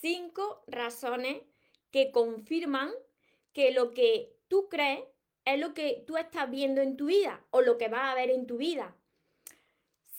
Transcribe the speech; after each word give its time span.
cinco 0.00 0.62
razones 0.66 1.42
que 1.90 2.10
confirman 2.10 2.90
que 3.52 3.72
lo 3.72 3.92
que 3.92 4.36
tú 4.48 4.68
crees 4.68 5.00
es 5.44 5.58
lo 5.58 5.74
que 5.74 6.04
tú 6.06 6.16
estás 6.16 6.50
viendo 6.50 6.80
en 6.80 6.96
tu 6.96 7.06
vida 7.06 7.44
o 7.50 7.62
lo 7.62 7.78
que 7.78 7.88
vas 7.88 8.10
a 8.10 8.14
ver 8.14 8.30
en 8.30 8.46
tu 8.46 8.58
vida. 8.58 8.96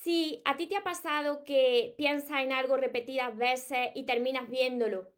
Si 0.01 0.41
a 0.45 0.57
ti 0.57 0.67
te 0.67 0.77
ha 0.77 0.83
pasado 0.83 1.43
que 1.43 1.93
piensas 1.97 2.41
en 2.41 2.51
algo 2.51 2.75
repetidas 2.75 3.35
veces 3.37 3.89
y 3.93 4.03
terminas 4.03 4.49
viéndolo 4.49 5.11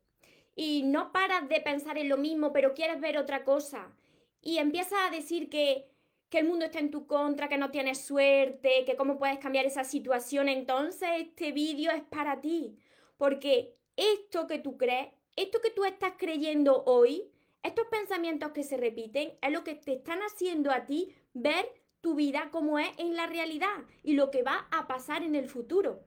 y 0.56 0.84
no 0.84 1.12
paras 1.12 1.48
de 1.48 1.62
pensar 1.62 1.98
en 1.98 2.10
lo 2.10 2.18
mismo, 2.18 2.52
pero 2.52 2.74
quieres 2.74 3.00
ver 3.00 3.18
otra 3.18 3.44
cosa 3.44 3.96
y 4.42 4.58
empiezas 4.58 5.00
a 5.08 5.10
decir 5.10 5.50
que, 5.50 5.88
que 6.30 6.40
el 6.40 6.48
mundo 6.48 6.66
está 6.66 6.80
en 6.80 6.92
tu 6.92 7.08
contra, 7.08 7.48
que 7.48 7.58
no 7.58 7.72
tienes 7.72 8.06
suerte, 8.06 8.84
que 8.86 8.98
cómo 8.98 9.18
puedes 9.18 9.40
cambiar 9.40 9.66
esa 9.66 9.86
situación, 9.86 10.50
entonces 10.50 11.10
este 11.18 11.54
vídeo 11.54 11.92
es 11.92 12.04
para 12.04 12.42
ti, 12.42 12.78
porque 13.18 13.78
esto 13.96 14.48
que 14.48 14.60
tú 14.60 14.78
crees, 14.78 15.10
esto 15.36 15.62
que 15.62 15.72
tú 15.72 15.86
estás 15.86 16.14
creyendo 16.18 16.84
hoy, 16.86 17.32
estos 17.64 17.88
pensamientos 17.88 18.52
que 18.52 18.64
se 18.64 18.78
repiten, 18.78 19.34
es 19.42 19.52
lo 19.52 19.64
que 19.64 19.76
te 19.76 19.94
están 19.94 20.20
haciendo 20.20 20.72
a 20.72 20.86
ti 20.86 21.16
ver 21.34 21.66
tu 22.02 22.16
vida 22.16 22.50
como 22.52 22.80
es 22.80 22.90
en 22.98 23.16
la 23.16 23.28
realidad 23.28 23.86
y 24.04 24.14
lo 24.14 24.30
que 24.30 24.44
va 24.44 24.68
a 24.72 24.88
pasar 24.88 25.24
en 25.24 25.36
el 25.36 25.48
futuro. 25.48 26.04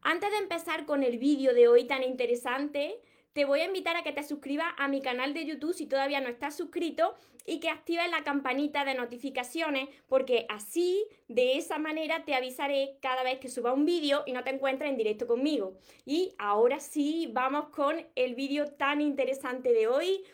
Antes 0.00 0.30
de 0.30 0.38
empezar 0.38 0.86
con 0.86 1.02
el 1.02 1.18
vídeo 1.18 1.54
de 1.54 1.68
hoy 1.68 1.86
tan 1.86 2.02
interesante, 2.02 3.00
te 3.32 3.44
voy 3.44 3.60
a 3.60 3.66
invitar 3.66 3.96
a 3.96 4.02
que 4.02 4.12
te 4.12 4.22
suscribas 4.22 4.72
a 4.78 4.88
mi 4.88 5.00
canal 5.00 5.34
de 5.34 5.44
YouTube 5.44 5.74
si 5.74 5.86
todavía 5.86 6.20
no 6.20 6.28
estás 6.28 6.56
suscrito 6.56 7.14
y 7.46 7.60
que 7.60 7.70
actives 7.70 8.10
la 8.10 8.22
campanita 8.24 8.84
de 8.84 8.94
notificaciones 8.94 9.88
porque 10.06 10.46
así, 10.50 11.06
de 11.28 11.56
esa 11.56 11.78
manera, 11.78 12.24
te 12.24 12.34
avisaré 12.34 12.98
cada 13.00 13.22
vez 13.22 13.38
que 13.38 13.48
suba 13.48 13.72
un 13.72 13.84
vídeo 13.84 14.22
y 14.26 14.32
no 14.32 14.44
te 14.44 14.50
encuentres 14.50 14.90
en 14.90 14.96
directo 14.96 15.26
conmigo. 15.26 15.78
Y 16.04 16.34
ahora 16.38 16.78
sí, 16.78 17.30
vamos 17.32 17.68
con 17.70 18.06
el 18.14 18.34
vídeo 18.34 18.66
tan 18.66 19.00
interesante 19.00 19.72
de 19.72 19.86
hoy. 19.88 20.24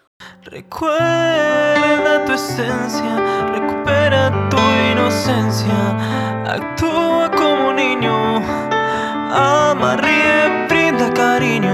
Recuerda 0.43 2.25
tu 2.25 2.33
esencia, 2.33 3.47
recupera 3.53 4.49
tu 4.49 4.59
inocencia, 4.93 6.45
actúa 6.47 7.31
como 7.31 7.73
niño, 7.73 8.37
ama, 9.33 9.97
ríe, 9.97 10.67
brinda 10.69 11.13
cariño, 11.13 11.74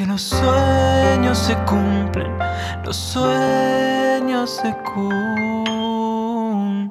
porque 0.00 0.12
los 0.12 0.22
sueños 0.22 1.38
se 1.38 1.54
cumplen, 1.66 2.38
los 2.84 2.96
sueños 2.96 4.50
se 4.50 4.74
cumplen. 4.94 6.90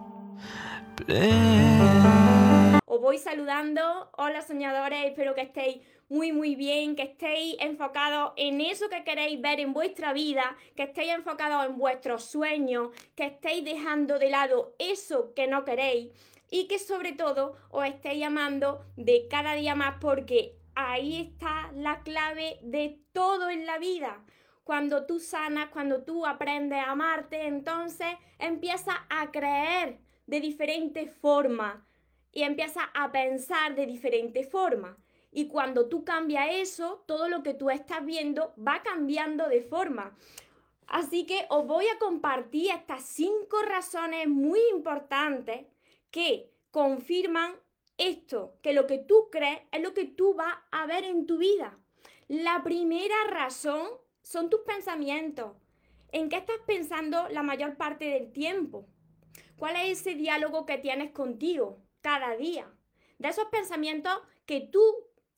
Os 2.86 3.02
voy 3.02 3.18
saludando. 3.18 4.12
Hola 4.18 4.42
soñadores, 4.44 5.06
espero 5.06 5.34
que 5.34 5.42
estéis 5.42 5.82
muy 6.08 6.32
muy 6.32 6.56
bien, 6.56 6.96
que 6.96 7.04
estéis 7.04 7.56
enfocados 7.60 8.34
en 8.36 8.62
eso 8.62 8.90
que 8.90 9.04
queréis 9.04 9.42
ver 9.42 9.60
en 9.60 9.74
vuestra 9.74 10.14
vida, 10.14 10.56
que 10.76 10.84
estéis 10.84 11.14
enfocados 11.14 11.66
en 11.66 11.78
vuestros 11.78 12.26
sueños, 12.26 12.90
que 13.16 13.26
estéis 13.26 13.66
dejando 13.66 14.20
de 14.20 14.30
lado 14.30 14.76
eso 14.78 15.34
que 15.34 15.48
no 15.48 15.66
queréis 15.66 16.12
y 16.52 16.68
que 16.68 16.78
sobre 16.78 17.14
todo 17.14 17.56
os 17.70 17.86
estéis 17.86 18.24
amando 18.24 18.86
de 18.98 19.28
cada 19.30 19.54
día 19.54 19.74
más 19.76 19.96
porque 20.00 20.59
ahí 20.80 21.22
está 21.22 21.72
la 21.74 22.02
clave 22.04 22.60
de 22.64 23.02
todo 23.12 23.50
en 23.50 23.66
la 23.66 23.78
vida. 23.78 24.24
Cuando 24.64 25.06
tú 25.06 25.20
sanas, 25.20 25.70
cuando 25.70 26.04
tú 26.04 26.26
aprendes 26.26 26.80
a 26.80 26.92
amarte, 26.92 27.48
entonces 27.48 28.08
empiezas 28.38 28.96
a 29.10 29.32
creer 29.32 30.00
de 30.26 30.40
diferentes 30.40 31.14
formas 31.16 31.80
y 32.32 32.44
empiezas 32.44 32.86
a 32.94 33.12
pensar 33.12 33.76
de 33.76 33.86
diferente 33.88 34.44
forma. 34.44 34.98
Y 35.32 35.48
cuando 35.48 35.90
tú 35.90 36.06
cambias 36.06 36.48
eso, 36.52 37.04
todo 37.08 37.28
lo 37.28 37.44
que 37.44 37.54
tú 37.54 37.70
estás 37.70 38.06
viendo 38.06 38.54
va 38.56 38.82
cambiando 38.82 39.50
de 39.50 39.62
forma. 39.62 40.16
Así 40.88 41.26
que 41.26 41.46
os 41.50 41.68
voy 41.68 41.88
a 41.88 42.00
compartir 42.00 42.72
estas 42.72 43.04
cinco 43.04 43.62
razones 43.64 44.28
muy 44.28 44.60
importantes 44.72 45.66
que 46.10 46.52
confirman 46.72 47.54
esto, 48.00 48.58
que 48.64 48.74
lo 48.74 48.88
que 48.88 48.98
tú 48.98 49.30
crees 49.32 49.60
es 49.72 49.82
lo 49.82 49.94
que 49.94 50.06
tú 50.06 50.34
vas 50.34 50.56
a 50.72 50.88
ver 50.88 51.04
en 51.04 51.28
tu 51.28 51.38
vida. 51.38 51.78
La 52.28 52.64
primera 52.64 53.16
razón 53.30 53.88
son 54.24 54.50
tus 54.50 54.62
pensamientos. 54.62 55.54
¿En 56.12 56.30
qué 56.30 56.38
estás 56.38 56.60
pensando 56.66 57.28
la 57.30 57.44
mayor 57.44 57.76
parte 57.78 58.06
del 58.06 58.32
tiempo? 58.32 58.88
¿Cuál 59.58 59.76
es 59.76 60.00
ese 60.00 60.16
diálogo 60.16 60.66
que 60.66 60.78
tienes 60.78 61.12
contigo 61.12 61.84
cada 62.02 62.36
día? 62.36 62.72
De 63.20 63.28
esos 63.28 63.46
pensamientos 63.46 64.18
que 64.46 64.62
tú 64.62 64.82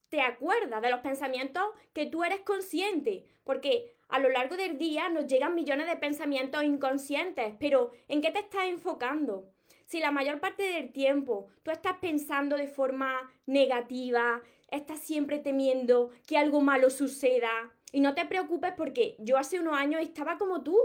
te 0.10 0.22
acuerdas, 0.22 0.82
de 0.82 0.92
los 0.92 1.00
pensamientos 1.00 1.64
que 1.94 2.06
tú 2.06 2.24
eres 2.24 2.42
consciente, 2.42 3.26
porque 3.44 3.96
a 4.10 4.20
lo 4.20 4.30
largo 4.30 4.58
del 4.58 4.78
día 4.78 5.10
nos 5.10 5.26
llegan 5.26 5.56
millones 5.56 5.88
de 5.88 5.96
pensamientos 5.96 6.64
inconscientes, 6.64 7.56
pero 7.60 7.92
¿en 8.08 8.22
qué 8.22 8.30
te 8.32 8.40
estás 8.40 8.66
enfocando? 8.66 9.50
Si 9.92 10.00
la 10.00 10.12
mayor 10.12 10.40
parte 10.40 10.64
del 10.64 10.94
tiempo 10.94 11.50
tú 11.64 11.72
estás 11.72 11.98
pensando 12.00 12.56
de 12.56 12.70
forma 12.70 13.30
negativa, 13.46 14.42
estás 14.70 15.02
siempre 15.02 15.40
temiendo 15.40 16.12
que 16.26 16.38
algo 16.38 16.62
malo 16.62 16.90
suceda, 16.90 17.52
y 17.92 18.00
no 18.00 18.16
te 18.16 18.26
preocupes 18.26 18.72
porque 18.78 19.18
yo 19.20 19.38
hace 19.38 19.60
unos 19.60 19.76
años 19.76 20.02
estaba 20.02 20.38
como 20.38 20.64
tú. 20.64 20.78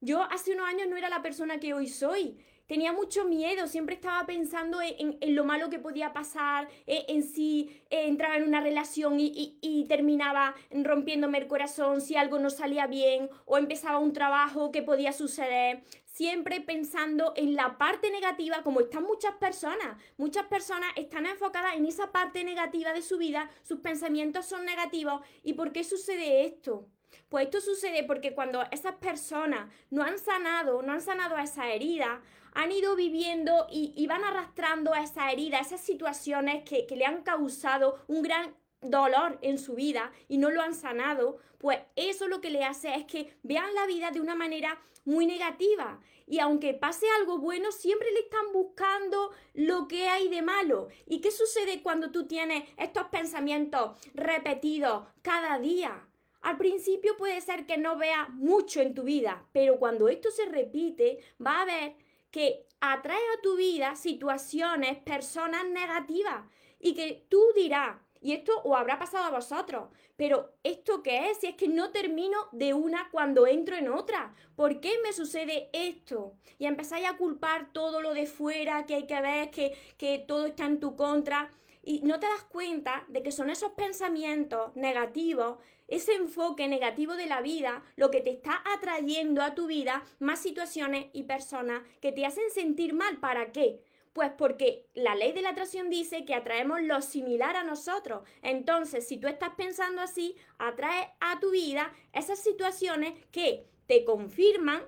Yo 0.00 0.22
hace 0.22 0.52
unos 0.52 0.68
años 0.68 0.86
no 0.88 0.96
era 0.96 1.08
la 1.08 1.20
persona 1.20 1.58
que 1.58 1.74
hoy 1.74 1.88
soy 1.88 2.38
tenía 2.66 2.92
mucho 2.92 3.24
miedo, 3.24 3.66
siempre 3.66 3.94
estaba 3.94 4.24
pensando 4.26 4.78
en, 4.80 5.18
lo 5.34 5.44
malo 5.44 5.68
que 5.68 5.78
podía 5.78 6.12
pasar, 6.12 6.68
en, 6.86 7.22
si 7.22 7.82
eh, 7.90 8.06
entraba 8.06 8.36
en 8.36 8.44
una 8.44 8.60
relación 8.60 9.20
y, 9.20 9.58
y, 9.60 9.84
terminaba 9.86 10.54
rompiéndome 10.70 11.38
el 11.38 11.46
corazón, 11.46 12.00
si 12.00 12.16
algo 12.16 12.38
no 12.38 12.50
salía 12.50 12.86
bien 12.86 13.28
o 13.44 13.58
empezaba 13.58 13.98
un 13.98 14.12
trabajo 14.12 14.72
que 14.72 14.82
podía 14.82 15.12
suceder. 15.12 15.82
Siempre 16.14 16.60
pensando 16.60 17.32
en 17.34 17.56
la 17.56 17.76
parte 17.76 18.08
negativa, 18.08 18.62
como 18.62 18.78
están 18.78 19.02
muchas 19.02 19.34
personas. 19.34 20.00
Muchas 20.16 20.46
personas 20.46 20.92
están 20.94 21.26
enfocadas 21.26 21.74
en 21.74 21.86
esa 21.86 22.12
parte 22.12 22.44
negativa 22.44 22.92
de 22.92 23.02
su 23.02 23.18
vida, 23.18 23.50
sus 23.64 23.80
pensamientos 23.80 24.46
son 24.46 24.64
negativos. 24.64 25.22
¿Y 25.42 25.54
por 25.54 25.72
qué 25.72 25.82
sucede 25.82 26.46
esto? 26.46 26.86
Pues 27.28 27.46
esto 27.46 27.60
sucede 27.60 28.04
porque 28.04 28.32
cuando 28.32 28.62
esas 28.70 28.94
personas 28.94 29.68
no 29.90 30.04
han 30.04 30.20
sanado, 30.20 30.82
no 30.82 30.92
han 30.92 31.00
sanado 31.00 31.36
esa 31.36 31.72
herida, 31.72 32.22
han 32.52 32.70
ido 32.70 32.94
viviendo 32.94 33.66
y, 33.68 34.06
van 34.06 34.22
arrastrando 34.22 34.94
a 34.94 35.02
esa 35.02 35.32
herida, 35.32 35.58
esas 35.58 35.80
situaciones 35.80 36.62
que, 36.62 36.86
que 36.86 36.94
le 36.94 37.06
han 37.06 37.24
causado 37.24 38.04
un 38.06 38.22
gran 38.22 38.54
dolor 38.84 39.38
en 39.42 39.58
su 39.58 39.74
vida 39.74 40.12
y 40.28 40.38
no 40.38 40.50
lo 40.50 40.62
han 40.62 40.74
sanado, 40.74 41.38
pues 41.58 41.80
eso 41.96 42.28
lo 42.28 42.40
que 42.40 42.50
le 42.50 42.64
hace 42.64 42.94
es 42.94 43.04
que 43.04 43.36
vean 43.42 43.74
la 43.74 43.86
vida 43.86 44.10
de 44.10 44.20
una 44.20 44.34
manera 44.34 44.80
muy 45.04 45.26
negativa. 45.26 46.00
Y 46.26 46.38
aunque 46.38 46.74
pase 46.74 47.06
algo 47.18 47.38
bueno, 47.38 47.70
siempre 47.72 48.10
le 48.12 48.20
están 48.20 48.52
buscando 48.52 49.30
lo 49.52 49.88
que 49.88 50.08
hay 50.08 50.28
de 50.28 50.42
malo. 50.42 50.88
¿Y 51.06 51.20
qué 51.20 51.30
sucede 51.30 51.82
cuando 51.82 52.10
tú 52.10 52.26
tienes 52.26 52.64
estos 52.78 53.08
pensamientos 53.08 53.98
repetidos 54.14 55.06
cada 55.22 55.58
día? 55.58 56.08
Al 56.40 56.58
principio 56.58 57.16
puede 57.16 57.40
ser 57.40 57.66
que 57.66 57.78
no 57.78 57.96
veas 57.96 58.28
mucho 58.30 58.80
en 58.80 58.94
tu 58.94 59.02
vida, 59.02 59.46
pero 59.52 59.78
cuando 59.78 60.08
esto 60.08 60.30
se 60.30 60.44
repite, 60.46 61.18
va 61.44 61.62
a 61.62 61.64
ver 61.64 61.96
que 62.30 62.66
atrae 62.80 63.16
a 63.16 63.40
tu 63.42 63.56
vida 63.56 63.96
situaciones, 63.96 64.98
personas 64.98 65.66
negativas 65.66 66.44
y 66.78 66.94
que 66.94 67.24
tú 67.30 67.42
dirás, 67.54 67.96
y 68.24 68.32
esto 68.32 68.62
os 68.64 68.74
habrá 68.74 68.98
pasado 68.98 69.26
a 69.26 69.30
vosotros, 69.30 69.90
pero 70.16 70.54
¿esto 70.62 71.02
qué 71.02 71.30
es? 71.30 71.40
Si 71.40 71.46
es 71.46 71.56
que 71.56 71.68
no 71.68 71.90
termino 71.90 72.38
de 72.52 72.72
una 72.72 73.10
cuando 73.10 73.46
entro 73.46 73.76
en 73.76 73.90
otra, 73.90 74.34
¿por 74.56 74.80
qué 74.80 74.94
me 75.04 75.12
sucede 75.12 75.68
esto? 75.74 76.32
Y 76.58 76.64
empezáis 76.64 77.06
a 77.06 77.18
culpar 77.18 77.70
todo 77.74 78.00
lo 78.00 78.14
de 78.14 78.24
fuera, 78.24 78.86
que 78.86 78.94
hay 78.94 79.06
que 79.06 79.20
ver, 79.20 79.50
que, 79.50 79.76
que 79.98 80.24
todo 80.26 80.46
está 80.46 80.64
en 80.64 80.80
tu 80.80 80.96
contra 80.96 81.50
y 81.82 82.00
no 82.00 82.18
te 82.18 82.26
das 82.26 82.44
cuenta 82.44 83.04
de 83.08 83.22
que 83.22 83.30
son 83.30 83.50
esos 83.50 83.72
pensamientos 83.72 84.74
negativos, 84.74 85.58
ese 85.86 86.14
enfoque 86.14 86.66
negativo 86.66 87.16
de 87.16 87.26
la 87.26 87.42
vida, 87.42 87.82
lo 87.96 88.10
que 88.10 88.22
te 88.22 88.30
está 88.30 88.62
atrayendo 88.74 89.42
a 89.42 89.54
tu 89.54 89.66
vida 89.66 90.02
más 90.18 90.38
situaciones 90.38 91.08
y 91.12 91.24
personas 91.24 91.82
que 92.00 92.10
te 92.10 92.24
hacen 92.24 92.50
sentir 92.50 92.94
mal. 92.94 93.18
¿Para 93.18 93.52
qué? 93.52 93.82
Pues 94.14 94.30
porque 94.38 94.86
la 94.94 95.16
ley 95.16 95.32
de 95.32 95.42
la 95.42 95.50
atracción 95.50 95.90
dice 95.90 96.24
que 96.24 96.36
atraemos 96.36 96.80
lo 96.80 97.02
similar 97.02 97.56
a 97.56 97.64
nosotros. 97.64 98.22
Entonces, 98.42 99.06
si 99.08 99.18
tú 99.18 99.26
estás 99.26 99.50
pensando 99.56 100.00
así, 100.00 100.36
atraes 100.56 101.08
a 101.18 101.40
tu 101.40 101.50
vida 101.50 101.92
esas 102.12 102.38
situaciones 102.38 103.12
que 103.32 103.66
te 103.86 104.04
confirman 104.04 104.82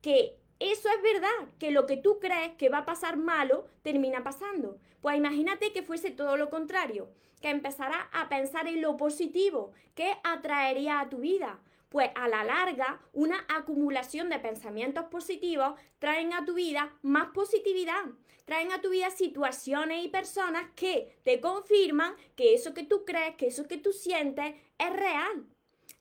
que 0.00 0.36
eso 0.60 0.88
es 0.88 1.02
verdad, 1.02 1.52
que 1.58 1.72
lo 1.72 1.86
que 1.86 1.96
tú 1.96 2.20
crees 2.20 2.54
que 2.54 2.68
va 2.68 2.78
a 2.78 2.86
pasar 2.86 3.16
malo 3.16 3.66
termina 3.82 4.22
pasando. 4.22 4.78
Pues 5.00 5.16
imagínate 5.16 5.72
que 5.72 5.82
fuese 5.82 6.12
todo 6.12 6.36
lo 6.36 6.48
contrario, 6.48 7.10
que 7.40 7.50
empezara 7.50 8.08
a 8.12 8.28
pensar 8.28 8.68
en 8.68 8.80
lo 8.80 8.96
positivo, 8.96 9.72
que 9.96 10.14
atraería 10.22 11.00
a 11.00 11.08
tu 11.08 11.18
vida. 11.18 11.58
Pues 11.88 12.10
a 12.14 12.28
la 12.28 12.44
larga, 12.44 13.00
una 13.12 13.46
acumulación 13.48 14.28
de 14.28 14.38
pensamientos 14.38 15.04
positivos 15.06 15.78
traen 15.98 16.34
a 16.34 16.44
tu 16.44 16.54
vida 16.54 16.94
más 17.02 17.28
positividad, 17.28 18.04
traen 18.44 18.72
a 18.72 18.80
tu 18.80 18.90
vida 18.90 19.10
situaciones 19.10 20.04
y 20.04 20.08
personas 20.08 20.70
que 20.76 21.18
te 21.22 21.40
confirman 21.40 22.14
que 22.36 22.54
eso 22.54 22.74
que 22.74 22.84
tú 22.84 23.04
crees, 23.06 23.36
que 23.36 23.46
eso 23.46 23.66
que 23.66 23.78
tú 23.78 23.92
sientes 23.92 24.54
es 24.78 24.92
real. 24.92 25.46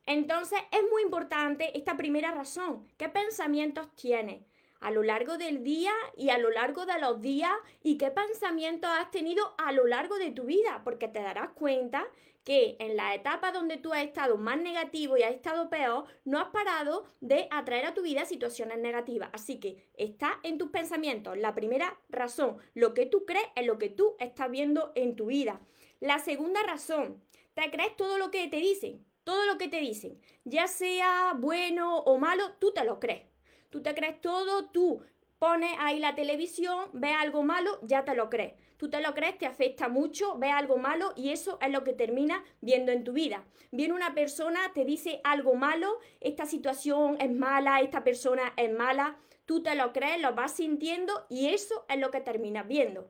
Entonces 0.06 0.60
es 0.72 0.82
muy 0.90 1.04
importante 1.04 1.78
esta 1.78 1.96
primera 1.96 2.32
razón. 2.32 2.88
¿Qué 2.98 3.10
pensamientos 3.10 3.94
tienes? 3.96 4.44
a 4.80 4.92
lo 4.92 5.04
largo 5.04 5.38
del 5.38 5.64
día 5.64 5.92
y 6.16 6.30
a 6.30 6.38
lo 6.38 6.52
largo 6.52 6.86
de 6.86 7.00
los 7.00 7.22
días 7.22 7.52
y 7.82 7.98
qué 7.98 8.12
pensamientos 8.12 8.90
has 8.92 9.12
tenido 9.12 9.56
a 9.58 9.72
lo 9.72 9.88
largo 9.88 10.18
de 10.18 10.32
tu 10.32 10.44
vida, 10.44 10.82
porque 10.84 11.08
te 11.08 11.22
darás 11.22 11.50
cuenta 11.50 12.06
que 12.48 12.78
en 12.80 12.96
la 12.96 13.14
etapa 13.14 13.52
donde 13.52 13.76
tú 13.76 13.92
has 13.92 14.06
estado 14.06 14.38
más 14.38 14.58
negativo 14.58 15.18
y 15.18 15.24
has 15.24 15.34
estado 15.34 15.70
peor, 15.70 16.06
no 16.24 16.40
has 16.40 16.48
parado 16.48 17.04
de 17.20 17.50
atraer 17.52 17.86
a 17.88 17.94
tu 17.94 18.04
vida 18.04 18.24
situaciones 18.24 18.78
negativas. 18.78 19.30
Así 19.34 19.60
que 19.60 19.86
está 19.96 20.40
en 20.44 20.58
tus 20.58 20.70
pensamientos. 20.70 21.38
La 21.38 21.54
primera 21.54 22.00
razón, 22.08 22.56
lo 22.74 22.94
que 22.94 23.06
tú 23.06 23.26
crees 23.26 23.48
es 23.58 23.66
lo 23.66 23.78
que 23.78 23.90
tú 23.90 24.16
estás 24.18 24.50
viendo 24.50 24.94
en 24.96 25.18
tu 25.18 25.26
vida. 25.26 25.60
La 26.00 26.20
segunda 26.20 26.64
razón, 26.64 27.22
te 27.54 27.70
crees 27.70 27.98
todo 27.98 28.18
lo 28.18 28.32
que 28.32 28.48
te 28.48 28.62
dicen. 28.62 29.06
Todo 29.26 29.46
lo 29.46 29.58
que 29.58 29.68
te 29.68 29.82
dicen, 29.82 30.18
ya 30.46 30.68
sea 30.68 31.34
bueno 31.38 31.98
o 31.98 32.18
malo, 32.18 32.54
tú 32.60 32.72
te 32.72 32.86
lo 32.86 33.02
crees. 33.02 33.24
Tú 33.70 33.84
te 33.84 33.94
crees 33.94 34.22
todo, 34.22 34.70
tú 34.70 35.02
pones 35.38 35.76
ahí 35.80 36.00
la 36.00 36.16
televisión, 36.16 36.92
ves 36.94 37.18
algo 37.20 37.44
malo, 37.44 37.78
ya 37.82 38.06
te 38.06 38.16
lo 38.16 38.30
crees. 38.30 38.54
Tú 38.78 38.90
te 38.92 39.02
lo 39.02 39.16
crees, 39.16 39.40
te 39.40 39.48
afecta 39.48 39.90
mucho, 39.90 40.38
ves 40.38 40.52
algo 40.54 40.78
malo 40.78 41.12
y 41.16 41.32
eso 41.32 41.58
es 41.62 41.72
lo 41.72 41.84
que 41.84 41.94
termina 41.94 42.44
viendo 42.62 42.92
en 42.92 43.04
tu 43.04 43.12
vida. 43.12 43.44
Viene 43.72 43.96
una 43.96 44.14
persona, 44.14 44.72
te 44.76 44.86
dice 44.86 45.20
algo 45.24 45.56
malo, 45.56 45.98
esta 46.22 46.46
situación 46.46 47.18
es 47.20 47.32
mala, 47.32 47.82
esta 47.82 48.04
persona 48.04 48.54
es 48.56 48.72
mala, 48.72 49.18
tú 49.46 49.64
te 49.64 49.74
lo 49.74 49.94
crees, 49.94 50.22
lo 50.22 50.36
vas 50.36 50.54
sintiendo 50.54 51.26
y 51.28 51.48
eso 51.48 51.86
es 51.90 51.98
lo 51.98 52.12
que 52.12 52.22
terminas 52.22 52.68
viendo. 52.68 53.10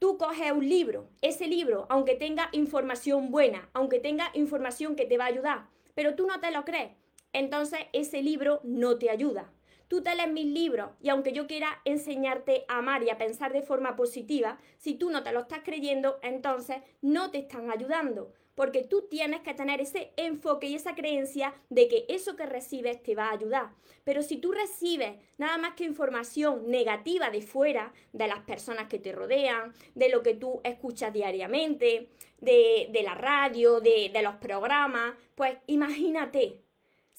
Tú 0.00 0.18
coges 0.18 0.50
un 0.50 0.68
libro, 0.68 1.08
ese 1.20 1.46
libro, 1.46 1.86
aunque 1.88 2.16
tenga 2.16 2.48
información 2.50 3.30
buena, 3.30 3.68
aunque 3.74 4.00
tenga 4.00 4.30
información 4.34 4.96
que 4.96 5.06
te 5.06 5.18
va 5.18 5.24
a 5.24 5.28
ayudar, 5.28 5.68
pero 5.94 6.16
tú 6.16 6.26
no 6.26 6.40
te 6.40 6.50
lo 6.50 6.64
crees, 6.64 6.90
entonces 7.32 7.80
ese 7.92 8.22
libro 8.22 8.60
no 8.64 8.98
te 8.98 9.08
ayuda 9.08 9.52
tú 9.90 10.02
te 10.02 10.14
lees 10.14 10.30
mis 10.30 10.46
libros 10.46 10.92
y 11.02 11.08
aunque 11.08 11.32
yo 11.32 11.48
quiera 11.48 11.80
enseñarte 11.84 12.64
a 12.68 12.78
amar 12.78 13.02
y 13.02 13.10
a 13.10 13.18
pensar 13.18 13.52
de 13.52 13.60
forma 13.60 13.96
positiva, 13.96 14.56
si 14.78 14.94
tú 14.94 15.10
no 15.10 15.24
te 15.24 15.32
lo 15.32 15.40
estás 15.40 15.62
creyendo, 15.64 16.20
entonces 16.22 16.76
no 17.02 17.32
te 17.32 17.38
están 17.38 17.72
ayudando. 17.72 18.32
Porque 18.54 18.84
tú 18.84 19.08
tienes 19.10 19.40
que 19.40 19.52
tener 19.52 19.80
ese 19.80 20.12
enfoque 20.16 20.68
y 20.68 20.76
esa 20.76 20.94
creencia 20.94 21.54
de 21.70 21.88
que 21.88 22.04
eso 22.08 22.36
que 22.36 22.46
recibes 22.46 23.02
te 23.02 23.16
va 23.16 23.30
a 23.30 23.32
ayudar. 23.32 23.70
Pero 24.04 24.22
si 24.22 24.36
tú 24.36 24.52
recibes 24.52 25.16
nada 25.38 25.58
más 25.58 25.74
que 25.74 25.84
información 25.84 26.70
negativa 26.70 27.30
de 27.30 27.42
fuera, 27.42 27.92
de 28.12 28.28
las 28.28 28.40
personas 28.40 28.86
que 28.86 29.00
te 29.00 29.10
rodean, 29.10 29.72
de 29.96 30.08
lo 30.08 30.22
que 30.22 30.34
tú 30.34 30.60
escuchas 30.62 31.12
diariamente, 31.12 32.10
de, 32.40 33.02
la 33.02 33.16
radio, 33.16 33.80
de, 33.80 34.10
de 34.12 34.22
los 34.22 34.36
programas, 34.36 35.14
pues 35.34 35.56
imagínate, 35.66 36.60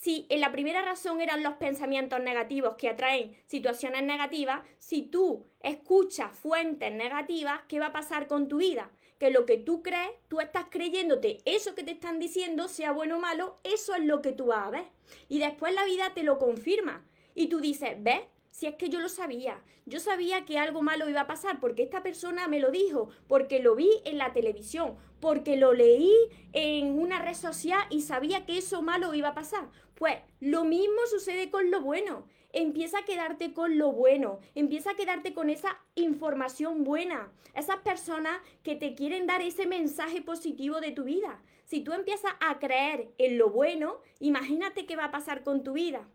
si 0.02 0.26
en 0.30 0.42
la 0.42 0.52
primera 0.52 0.82
razón 0.82 1.22
eran 1.22 1.44
los 1.44 1.54
pensamientos 1.54 2.20
negativos 2.20 2.74
que 2.76 2.90
atraen 2.90 3.38
situaciones 3.46 4.02
negativas, 4.02 4.62
si 4.80 5.04
tú 5.04 5.46
escuchas 5.62 6.36
fuentes 6.36 6.92
negativas, 6.92 7.62
¿qué 7.68 7.80
va 7.80 7.88
a 7.88 7.94
pasar 7.94 8.26
con 8.26 8.48
tu 8.48 8.58
vida? 8.58 8.90
Que 9.20 9.30
lo 9.30 9.46
que 9.46 9.58
tú 9.58 9.84
crees, 9.84 10.10
tú 10.28 10.40
estás 10.40 10.66
creyéndote 10.72 11.38
eso 11.46 11.76
que 11.76 11.84
te 11.84 11.92
están 11.92 12.18
diciendo, 12.18 12.68
sea 12.68 12.92
bueno 12.92 13.18
o 13.18 13.20
malo, 13.20 13.60
eso 13.64 13.94
es 13.94 14.04
lo 14.04 14.24
que 14.24 14.32
tú 14.32 14.48
vas 14.48 14.66
a 14.66 14.72
ver. 14.72 14.86
Y 15.30 15.38
después 15.38 15.72
la 15.76 15.86
vida 15.86 16.16
te 16.16 16.24
lo 16.24 16.40
confirma. 16.40 17.06
Y 17.36 17.50
tú 17.50 17.60
dices, 17.60 17.92
¿ves? 18.00 18.22
Si 18.50 18.66
es 18.66 18.76
que 18.76 18.90
yo 18.90 19.00
lo 19.00 19.08
sabía, 19.08 19.62
yo 19.86 20.00
sabía 20.00 20.46
que 20.46 20.58
algo 20.58 20.82
malo 20.82 21.10
iba 21.10 21.22
a 21.22 21.28
pasar 21.28 21.60
porque 21.60 21.84
esta 21.84 22.04
persona 22.04 22.48
me 22.48 22.60
lo 22.60 22.70
dijo, 22.70 23.10
porque 23.28 23.60
lo 23.60 23.76
vi 23.76 23.90
en 24.04 24.18
la 24.18 24.34
televisión, 24.34 24.98
porque 25.22 25.56
lo 25.56 25.74
leí 25.74 26.14
en 26.52 27.00
una 27.00 27.20
red 27.20 27.36
social 27.36 27.82
y 27.90 28.02
sabía 28.02 28.46
que 28.46 28.58
eso 28.58 28.82
malo 28.82 29.14
iba 29.14 29.30
a 29.30 29.34
pasar. 29.34 29.70
Pues 30.02 30.18
lo 30.40 30.64
mismo 30.64 30.98
sucede 31.12 31.52
con 31.52 31.70
lo 31.70 31.80
bueno. 31.80 32.26
Empieza 32.54 32.98
a 32.98 33.06
quedarte 33.06 33.54
con 33.54 33.78
lo 33.78 33.92
bueno, 33.92 34.40
empieza 34.56 34.90
a 34.90 34.96
quedarte 34.96 35.36
con 35.36 35.52
esa 35.52 35.80
información 35.94 36.84
buena, 36.84 37.32
esas 37.54 37.78
personas 37.82 38.42
que 38.64 38.76
te 38.76 38.96
quieren 38.96 39.28
dar 39.28 39.44
ese 39.44 39.68
mensaje 39.68 40.24
positivo 40.24 40.82
de 40.82 40.90
tu 40.90 41.04
vida. 41.04 41.40
Si 41.66 41.82
tú 41.82 41.94
empiezas 41.94 42.32
a 42.40 42.58
creer 42.58 43.12
en 43.20 43.38
lo 43.38 43.52
bueno, 43.52 44.00
imagínate 44.20 44.88
qué 44.88 44.96
va 44.96 45.06
a 45.06 45.12
pasar 45.12 45.44
con 45.44 45.64
tu 45.64 45.74
vida. 45.74 46.10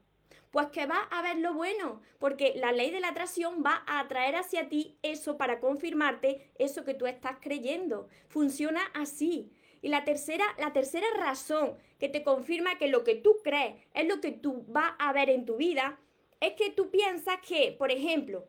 Pues 0.50 0.66
que 0.68 0.86
va 0.86 1.02
a 1.02 1.22
ver 1.22 1.38
lo 1.38 1.54
bueno, 1.54 2.00
porque 2.18 2.54
la 2.56 2.72
ley 2.72 2.90
de 2.90 2.98
la 2.98 3.10
atracción 3.10 3.62
va 3.64 3.84
a 3.86 4.00
atraer 4.00 4.34
hacia 4.34 4.68
ti 4.68 4.98
eso 5.02 5.36
para 5.36 5.60
confirmarte 5.60 6.50
eso 6.58 6.84
que 6.84 6.94
tú 6.94 7.06
estás 7.06 7.36
creyendo. 7.40 8.08
Funciona 8.26 8.82
así. 8.94 9.52
Y 9.82 9.88
la 9.88 10.04
tercera, 10.04 10.44
la 10.58 10.72
tercera 10.72 11.06
razón 11.16 11.76
que 11.98 12.08
te 12.08 12.22
confirma 12.22 12.78
que 12.78 12.88
lo 12.88 13.04
que 13.04 13.14
tú 13.14 13.36
crees 13.42 13.74
es 13.94 14.06
lo 14.06 14.20
que 14.20 14.32
tú 14.32 14.64
vas 14.68 14.92
a 14.98 15.12
ver 15.12 15.30
en 15.30 15.44
tu 15.44 15.56
vida 15.56 15.98
es 16.40 16.52
que 16.52 16.70
tú 16.70 16.90
piensas 16.90 17.38
que, 17.46 17.74
por 17.78 17.90
ejemplo, 17.90 18.46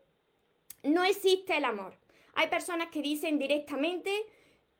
no 0.82 1.04
existe 1.04 1.56
el 1.56 1.64
amor. 1.64 1.94
Hay 2.34 2.48
personas 2.48 2.88
que 2.88 3.02
dicen 3.02 3.38
directamente, 3.38 4.10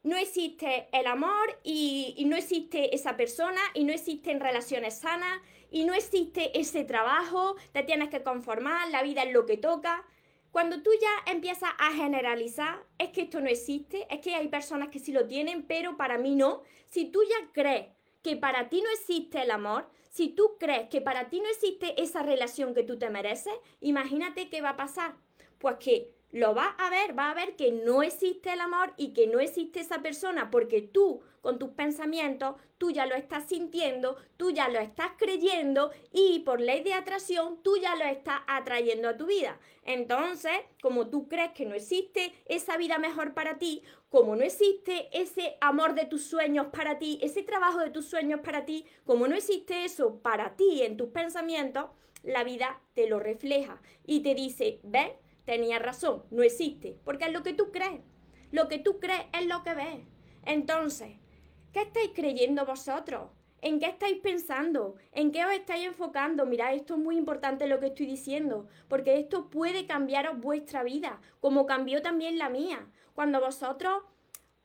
no 0.02 0.16
existe 0.16 0.88
el 0.92 1.06
amor 1.06 1.58
y, 1.64 2.14
y 2.16 2.24
no 2.26 2.36
existe 2.36 2.94
esa 2.94 3.16
persona 3.16 3.60
y 3.74 3.84
no 3.84 3.92
existen 3.92 4.40
relaciones 4.40 4.98
sanas 4.98 5.40
y 5.70 5.84
no 5.84 5.94
existe 5.94 6.58
ese 6.58 6.84
trabajo, 6.84 7.56
te 7.72 7.82
tienes 7.82 8.08
que 8.08 8.22
conformar, 8.22 8.88
la 8.90 9.02
vida 9.02 9.22
es 9.22 9.32
lo 9.32 9.44
que 9.44 9.56
toca. 9.56 10.04
Cuando 10.50 10.82
tú 10.82 10.90
ya 11.00 11.32
empiezas 11.32 11.70
a 11.78 11.92
generalizar, 11.92 12.84
es 12.98 13.10
que 13.10 13.22
esto 13.22 13.40
no 13.40 13.48
existe, 13.48 14.06
es 14.10 14.20
que 14.20 14.34
hay 14.34 14.48
personas 14.48 14.88
que 14.88 14.98
sí 14.98 15.12
lo 15.12 15.26
tienen, 15.26 15.66
pero 15.66 15.96
para 15.96 16.18
mí 16.18 16.34
no. 16.34 16.62
Si 16.86 17.06
tú 17.06 17.20
ya 17.22 17.52
crees 17.52 17.88
que 18.22 18.36
para 18.36 18.68
ti 18.68 18.82
no 18.82 18.90
existe 18.90 19.42
el 19.42 19.50
amor, 19.50 19.88
si 20.10 20.30
tú 20.30 20.56
crees 20.58 20.88
que 20.88 21.00
para 21.00 21.28
ti 21.28 21.40
no 21.40 21.48
existe 21.48 22.00
esa 22.02 22.22
relación 22.22 22.74
que 22.74 22.82
tú 22.82 22.98
te 22.98 23.10
mereces, 23.10 23.52
imagínate 23.80 24.48
qué 24.48 24.62
va 24.62 24.70
a 24.70 24.76
pasar. 24.76 25.16
Pues 25.58 25.76
que 25.76 26.17
lo 26.30 26.54
vas 26.54 26.74
a 26.78 26.90
ver, 26.90 27.14
vas 27.14 27.32
a 27.32 27.34
ver 27.34 27.56
que 27.56 27.72
no 27.72 28.02
existe 28.02 28.52
el 28.52 28.60
amor 28.60 28.92
y 28.96 29.14
que 29.14 29.26
no 29.26 29.40
existe 29.40 29.80
esa 29.80 30.02
persona 30.02 30.50
porque 30.50 30.82
tú 30.82 31.22
con 31.40 31.58
tus 31.58 31.70
pensamientos, 31.70 32.56
tú 32.76 32.90
ya 32.90 33.06
lo 33.06 33.14
estás 33.14 33.48
sintiendo, 33.48 34.16
tú 34.36 34.50
ya 34.50 34.68
lo 34.68 34.78
estás 34.80 35.12
creyendo 35.16 35.90
y 36.12 36.40
por 36.40 36.60
ley 36.60 36.82
de 36.82 36.92
atracción 36.92 37.62
tú 37.62 37.76
ya 37.78 37.96
lo 37.96 38.04
estás 38.04 38.40
atrayendo 38.46 39.08
a 39.08 39.16
tu 39.16 39.26
vida. 39.26 39.58
Entonces, 39.84 40.52
como 40.82 41.08
tú 41.08 41.28
crees 41.28 41.52
que 41.52 41.64
no 41.64 41.74
existe 41.74 42.34
esa 42.46 42.76
vida 42.76 42.98
mejor 42.98 43.32
para 43.32 43.58
ti, 43.58 43.82
como 44.10 44.36
no 44.36 44.42
existe 44.42 45.08
ese 45.12 45.56
amor 45.60 45.94
de 45.94 46.04
tus 46.04 46.24
sueños 46.24 46.66
para 46.72 46.98
ti, 46.98 47.18
ese 47.22 47.42
trabajo 47.42 47.78
de 47.78 47.90
tus 47.90 48.06
sueños 48.06 48.40
para 48.40 48.66
ti, 48.66 48.84
como 49.06 49.28
no 49.28 49.34
existe 49.34 49.84
eso 49.84 50.20
para 50.20 50.56
ti 50.56 50.82
en 50.82 50.96
tus 50.96 51.08
pensamientos, 51.08 51.86
la 52.22 52.44
vida 52.44 52.82
te 52.94 53.08
lo 53.08 53.18
refleja 53.18 53.80
y 54.04 54.20
te 54.20 54.34
dice, 54.34 54.80
¿ves? 54.82 55.12
Tenía 55.48 55.78
razón, 55.78 56.24
no 56.30 56.42
existe, 56.42 56.98
porque 57.04 57.24
es 57.24 57.32
lo 57.32 57.42
que 57.42 57.54
tú 57.54 57.72
crees. 57.72 58.02
Lo 58.50 58.68
que 58.68 58.78
tú 58.78 59.00
crees 59.00 59.22
es 59.32 59.46
lo 59.46 59.62
que 59.62 59.72
ves. 59.72 60.00
Entonces, 60.44 61.16
¿qué 61.72 61.80
estáis 61.80 62.10
creyendo 62.14 62.66
vosotros? 62.66 63.30
¿En 63.62 63.80
qué 63.80 63.86
estáis 63.86 64.18
pensando? 64.18 64.96
¿En 65.10 65.32
qué 65.32 65.46
os 65.46 65.52
estáis 65.52 65.86
enfocando? 65.86 66.44
Mirad, 66.44 66.74
esto 66.74 66.96
es 66.96 67.00
muy 67.00 67.16
importante 67.16 67.66
lo 67.66 67.80
que 67.80 67.86
estoy 67.86 68.04
diciendo, 68.04 68.68
porque 68.88 69.18
esto 69.18 69.48
puede 69.48 69.86
cambiaros 69.86 70.38
vuestra 70.38 70.82
vida, 70.82 71.18
como 71.40 71.64
cambió 71.64 72.02
también 72.02 72.36
la 72.36 72.50
mía. 72.50 72.86
Cuando 73.14 73.40
vosotros 73.40 74.02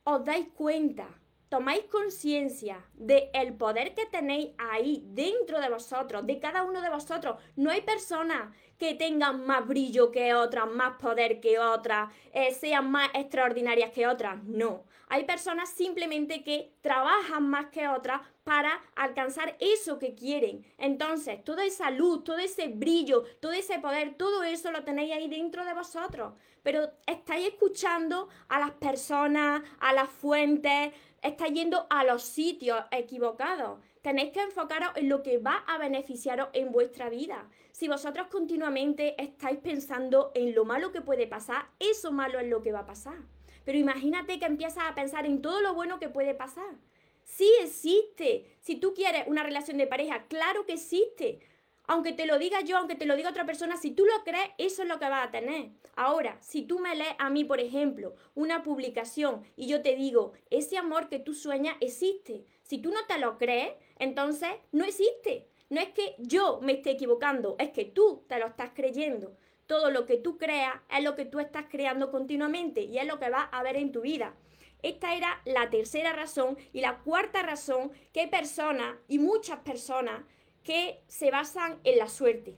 os 0.04 0.22
dais 0.22 0.48
cuenta 0.48 1.08
tomáis 1.54 1.84
conciencia 1.84 2.84
del 2.94 3.28
el 3.32 3.54
poder 3.54 3.94
que 3.94 4.06
tenéis 4.06 4.48
ahí 4.58 5.04
dentro 5.06 5.60
de 5.60 5.70
vosotros, 5.70 6.26
de 6.26 6.40
cada 6.40 6.64
uno 6.64 6.80
de 6.80 6.90
vosotros. 6.90 7.40
No 7.54 7.70
hay 7.70 7.82
personas 7.82 8.52
que 8.76 8.94
tengan 8.94 9.46
más 9.46 9.64
brillo 9.64 10.10
que 10.10 10.34
otras, 10.34 10.68
más 10.68 10.96
poder 10.98 11.38
que 11.38 11.60
otras, 11.60 12.12
eh, 12.32 12.52
sean 12.52 12.90
más 12.90 13.08
extraordinarias 13.14 13.92
que 13.92 14.08
otras. 14.08 14.42
No. 14.42 14.82
Hay 15.06 15.22
personas 15.26 15.68
simplemente 15.68 16.42
que 16.42 16.72
trabajan 16.80 17.48
más 17.48 17.66
que 17.66 17.86
otras 17.86 18.22
para 18.42 18.82
alcanzar 18.96 19.56
eso 19.60 20.00
que 20.00 20.16
quieren. 20.16 20.66
Entonces, 20.76 21.44
toda 21.44 21.64
esa 21.64 21.90
luz, 21.90 22.24
todo 22.24 22.38
ese 22.38 22.66
brillo, 22.66 23.22
todo 23.38 23.52
ese 23.52 23.78
poder, 23.78 24.16
todo 24.16 24.42
eso 24.42 24.72
lo 24.72 24.82
tenéis 24.82 25.12
ahí 25.12 25.28
dentro 25.28 25.64
de 25.64 25.72
vosotros. 25.72 26.32
Pero 26.64 26.90
estáis 27.06 27.46
escuchando 27.46 28.28
a 28.48 28.58
las 28.58 28.72
personas, 28.72 29.62
a 29.78 29.92
las 29.92 30.08
fuentes, 30.08 30.92
está 31.24 31.48
yendo 31.48 31.86
a 31.90 32.04
los 32.04 32.22
sitios 32.22 32.84
equivocados. 32.90 33.80
Tenéis 34.02 34.32
que 34.32 34.42
enfocaros 34.42 34.90
en 34.96 35.08
lo 35.08 35.22
que 35.22 35.38
va 35.38 35.64
a 35.66 35.78
beneficiaros 35.78 36.48
en 36.52 36.70
vuestra 36.70 37.08
vida. 37.08 37.48
Si 37.72 37.88
vosotros 37.88 38.28
continuamente 38.28 39.20
estáis 39.20 39.58
pensando 39.58 40.30
en 40.34 40.54
lo 40.54 40.64
malo 40.64 40.92
que 40.92 41.00
puede 41.00 41.26
pasar, 41.26 41.66
eso 41.80 42.12
malo 42.12 42.38
es 42.38 42.48
lo 42.48 42.60
que 42.62 42.72
va 42.72 42.80
a 42.80 42.86
pasar. 42.86 43.16
Pero 43.64 43.78
imagínate 43.78 44.38
que 44.38 44.44
empiezas 44.44 44.84
a 44.86 44.94
pensar 44.94 45.24
en 45.24 45.40
todo 45.40 45.62
lo 45.62 45.74
bueno 45.74 45.98
que 45.98 46.10
puede 46.10 46.34
pasar. 46.34 46.76
Sí 47.24 47.50
existe. 47.62 48.58
Si 48.60 48.76
tú 48.76 48.92
quieres 48.92 49.26
una 49.26 49.42
relación 49.42 49.78
de 49.78 49.86
pareja, 49.86 50.26
claro 50.28 50.66
que 50.66 50.74
existe. 50.74 51.40
Aunque 51.86 52.12
te 52.12 52.24
lo 52.24 52.38
diga 52.38 52.62
yo, 52.62 52.78
aunque 52.78 52.94
te 52.94 53.04
lo 53.04 53.14
diga 53.14 53.30
otra 53.30 53.44
persona, 53.44 53.76
si 53.76 53.90
tú 53.90 54.06
lo 54.06 54.24
crees, 54.24 54.50
eso 54.56 54.82
es 54.82 54.88
lo 54.88 54.98
que 54.98 55.08
vas 55.08 55.28
a 55.28 55.30
tener. 55.30 55.70
Ahora, 55.96 56.38
si 56.40 56.62
tú 56.62 56.78
me 56.78 56.96
lees 56.96 57.14
a 57.18 57.28
mí, 57.28 57.44
por 57.44 57.60
ejemplo, 57.60 58.14
una 58.34 58.62
publicación 58.62 59.44
y 59.54 59.66
yo 59.66 59.82
te 59.82 59.94
digo, 59.94 60.32
ese 60.50 60.78
amor 60.78 61.08
que 61.08 61.18
tú 61.18 61.34
sueñas 61.34 61.76
existe. 61.80 62.44
Si 62.62 62.78
tú 62.78 62.90
no 62.90 63.04
te 63.06 63.18
lo 63.18 63.36
crees, 63.36 63.74
entonces 63.98 64.50
no 64.72 64.84
existe. 64.84 65.46
No 65.68 65.80
es 65.80 65.90
que 65.90 66.14
yo 66.18 66.60
me 66.62 66.72
esté 66.72 66.92
equivocando, 66.92 67.56
es 67.58 67.70
que 67.70 67.84
tú 67.84 68.24
te 68.28 68.38
lo 68.38 68.46
estás 68.46 68.70
creyendo. 68.74 69.36
Todo 69.66 69.90
lo 69.90 70.06
que 70.06 70.16
tú 70.16 70.38
creas 70.38 70.74
es 70.90 71.02
lo 71.04 71.14
que 71.14 71.24
tú 71.26 71.38
estás 71.38 71.66
creando 71.70 72.10
continuamente 72.10 72.82
y 72.82 72.98
es 72.98 73.06
lo 73.06 73.18
que 73.18 73.30
vas 73.30 73.48
a 73.52 73.62
ver 73.62 73.76
en 73.76 73.92
tu 73.92 74.02
vida. 74.02 74.34
Esta 74.82 75.14
era 75.14 75.40
la 75.46 75.70
tercera 75.70 76.12
razón 76.12 76.58
y 76.74 76.82
la 76.82 76.98
cuarta 76.98 77.42
razón 77.42 77.90
que 78.12 78.20
hay 78.20 78.26
personas 78.26 78.96
y 79.08 79.18
muchas 79.18 79.60
personas 79.60 80.22
que 80.64 81.02
se 81.06 81.30
basan 81.30 81.78
en 81.84 81.98
la 81.98 82.08
suerte. 82.08 82.56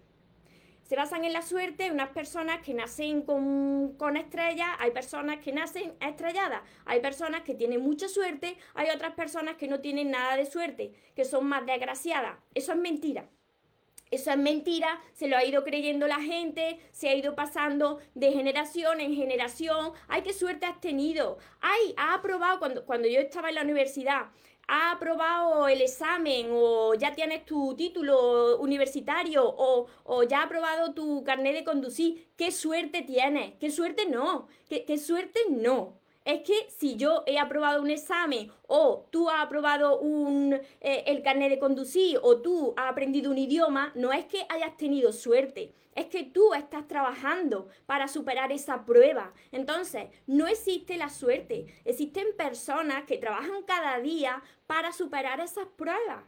Se 0.84 0.94
basan 0.94 1.24
en 1.24 1.32
la 1.32 1.42
suerte 1.42 1.90
unas 1.90 2.10
personas 2.10 2.62
que 2.62 2.72
nacen 2.72 3.22
con, 3.22 3.96
con 3.98 4.16
estrellas, 4.16 4.68
hay 4.78 4.92
personas 4.92 5.38
que 5.38 5.52
nacen 5.52 5.94
estrelladas, 6.00 6.62
hay 6.84 7.00
personas 7.00 7.42
que 7.42 7.54
tienen 7.56 7.80
mucha 7.80 8.08
suerte, 8.08 8.56
hay 8.74 8.90
otras 8.94 9.14
personas 9.14 9.56
que 9.56 9.66
no 9.66 9.80
tienen 9.80 10.12
nada 10.12 10.36
de 10.36 10.46
suerte, 10.46 10.92
que 11.16 11.24
son 11.24 11.46
más 11.46 11.66
desgraciadas. 11.66 12.38
Eso 12.54 12.72
es 12.72 12.78
mentira. 12.78 13.28
Eso 14.12 14.30
es 14.30 14.38
mentira, 14.38 15.00
se 15.14 15.26
lo 15.26 15.36
ha 15.36 15.44
ido 15.44 15.64
creyendo 15.64 16.06
la 16.06 16.20
gente, 16.20 16.78
se 16.92 17.08
ha 17.08 17.16
ido 17.16 17.34
pasando 17.34 17.98
de 18.14 18.30
generación 18.30 19.00
en 19.00 19.12
generación. 19.12 19.90
Ay, 20.06 20.22
qué 20.22 20.32
suerte 20.32 20.64
has 20.64 20.80
tenido. 20.80 21.38
Ay, 21.60 21.92
ha 21.96 22.14
aprobado 22.14 22.60
cuando, 22.60 22.86
cuando 22.86 23.08
yo 23.08 23.18
estaba 23.18 23.48
en 23.48 23.56
la 23.56 23.62
universidad 23.62 24.26
ha 24.68 24.92
aprobado 24.92 25.68
el 25.68 25.80
examen 25.80 26.48
o 26.52 26.94
ya 26.94 27.14
tienes 27.14 27.44
tu 27.44 27.74
título 27.76 28.58
universitario 28.58 29.42
o, 29.46 29.88
ya 30.24 30.40
ha 30.40 30.44
aprobado 30.44 30.92
tu 30.94 31.22
carnet 31.24 31.54
de 31.54 31.64
conducir, 31.64 32.28
qué 32.36 32.50
suerte 32.52 33.02
tienes, 33.02 33.54
qué 33.60 33.70
suerte 33.70 34.06
no, 34.08 34.48
qué, 34.68 34.84
qué 34.84 34.98
suerte 34.98 35.40
no. 35.50 35.98
Es 36.26 36.42
que 36.42 36.68
si 36.76 36.96
yo 36.96 37.22
he 37.24 37.38
aprobado 37.38 37.80
un 37.80 37.88
examen 37.88 38.50
o 38.66 39.06
tú 39.12 39.30
has 39.30 39.44
aprobado 39.44 40.00
un, 40.00 40.54
eh, 40.80 41.04
el 41.06 41.22
carnet 41.22 41.50
de 41.50 41.60
conducir 41.60 42.18
o 42.20 42.38
tú 42.38 42.74
has 42.76 42.90
aprendido 42.90 43.30
un 43.30 43.38
idioma, 43.38 43.92
no 43.94 44.12
es 44.12 44.24
que 44.24 44.44
hayas 44.48 44.76
tenido 44.76 45.12
suerte, 45.12 45.72
es 45.94 46.06
que 46.06 46.24
tú 46.24 46.52
estás 46.52 46.88
trabajando 46.88 47.68
para 47.86 48.08
superar 48.08 48.50
esa 48.50 48.84
prueba. 48.84 49.34
Entonces, 49.52 50.08
no 50.26 50.48
existe 50.48 50.96
la 50.96 51.10
suerte, 51.10 51.66
existen 51.84 52.26
personas 52.36 53.04
que 53.04 53.18
trabajan 53.18 53.62
cada 53.62 54.00
día 54.00 54.42
para 54.66 54.90
superar 54.90 55.38
esas 55.38 55.68
pruebas. 55.76 56.24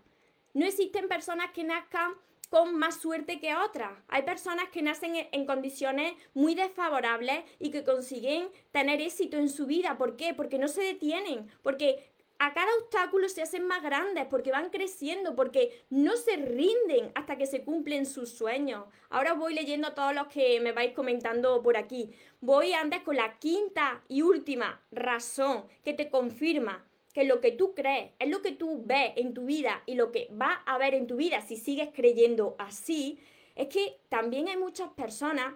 No 0.54 0.64
existen 0.64 1.08
personas 1.08 1.50
que 1.50 1.64
nazcan 1.64 2.14
con 2.48 2.76
más 2.76 3.00
suerte 3.00 3.40
que 3.40 3.54
otras. 3.54 3.92
Hay 4.08 4.22
personas 4.22 4.68
que 4.70 4.82
nacen 4.82 5.14
en 5.30 5.46
condiciones 5.46 6.14
muy 6.34 6.54
desfavorables 6.54 7.44
y 7.58 7.70
que 7.70 7.84
consiguen 7.84 8.48
tener 8.72 9.00
éxito 9.00 9.36
en 9.36 9.48
su 9.48 9.66
vida. 9.66 9.98
¿Por 9.98 10.16
qué? 10.16 10.34
Porque 10.34 10.58
no 10.58 10.68
se 10.68 10.82
detienen, 10.82 11.50
porque 11.62 12.10
a 12.40 12.54
cada 12.54 12.72
obstáculo 12.80 13.28
se 13.28 13.42
hacen 13.42 13.66
más 13.66 13.82
grandes 13.82 14.26
porque 14.26 14.52
van 14.52 14.70
creciendo, 14.70 15.34
porque 15.34 15.84
no 15.90 16.16
se 16.16 16.36
rinden 16.36 17.10
hasta 17.16 17.36
que 17.36 17.46
se 17.46 17.64
cumplen 17.64 18.06
sus 18.06 18.30
sueños. 18.30 18.84
Ahora 19.10 19.32
voy 19.32 19.54
leyendo 19.54 19.92
todos 19.92 20.14
los 20.14 20.28
que 20.28 20.60
me 20.60 20.70
vais 20.70 20.94
comentando 20.94 21.60
por 21.62 21.76
aquí. 21.76 22.12
Voy 22.40 22.72
antes 22.74 23.02
con 23.02 23.16
la 23.16 23.38
quinta 23.38 24.04
y 24.08 24.22
última 24.22 24.80
razón 24.92 25.64
que 25.82 25.94
te 25.94 26.10
confirma 26.10 26.84
que 27.18 27.24
lo 27.24 27.40
que 27.40 27.50
tú 27.50 27.74
crees 27.74 28.12
es 28.20 28.28
lo 28.28 28.42
que 28.42 28.52
tú 28.52 28.84
ves 28.84 29.14
en 29.16 29.34
tu 29.34 29.46
vida 29.46 29.82
y 29.86 29.96
lo 29.96 30.12
que 30.12 30.28
va 30.40 30.62
a 30.66 30.78
ver 30.78 30.94
en 30.94 31.08
tu 31.08 31.16
vida 31.16 31.40
si 31.40 31.56
sigues 31.56 31.88
creyendo 31.92 32.54
así, 32.60 33.18
es 33.56 33.66
que 33.66 33.98
también 34.08 34.46
hay 34.46 34.56
muchas 34.56 34.90
personas 34.90 35.54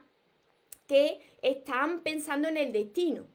que 0.88 1.21
están 1.40 2.00
pensando 2.00 2.49
en 2.49 2.57
el 2.57 2.73
destino. 2.73 3.28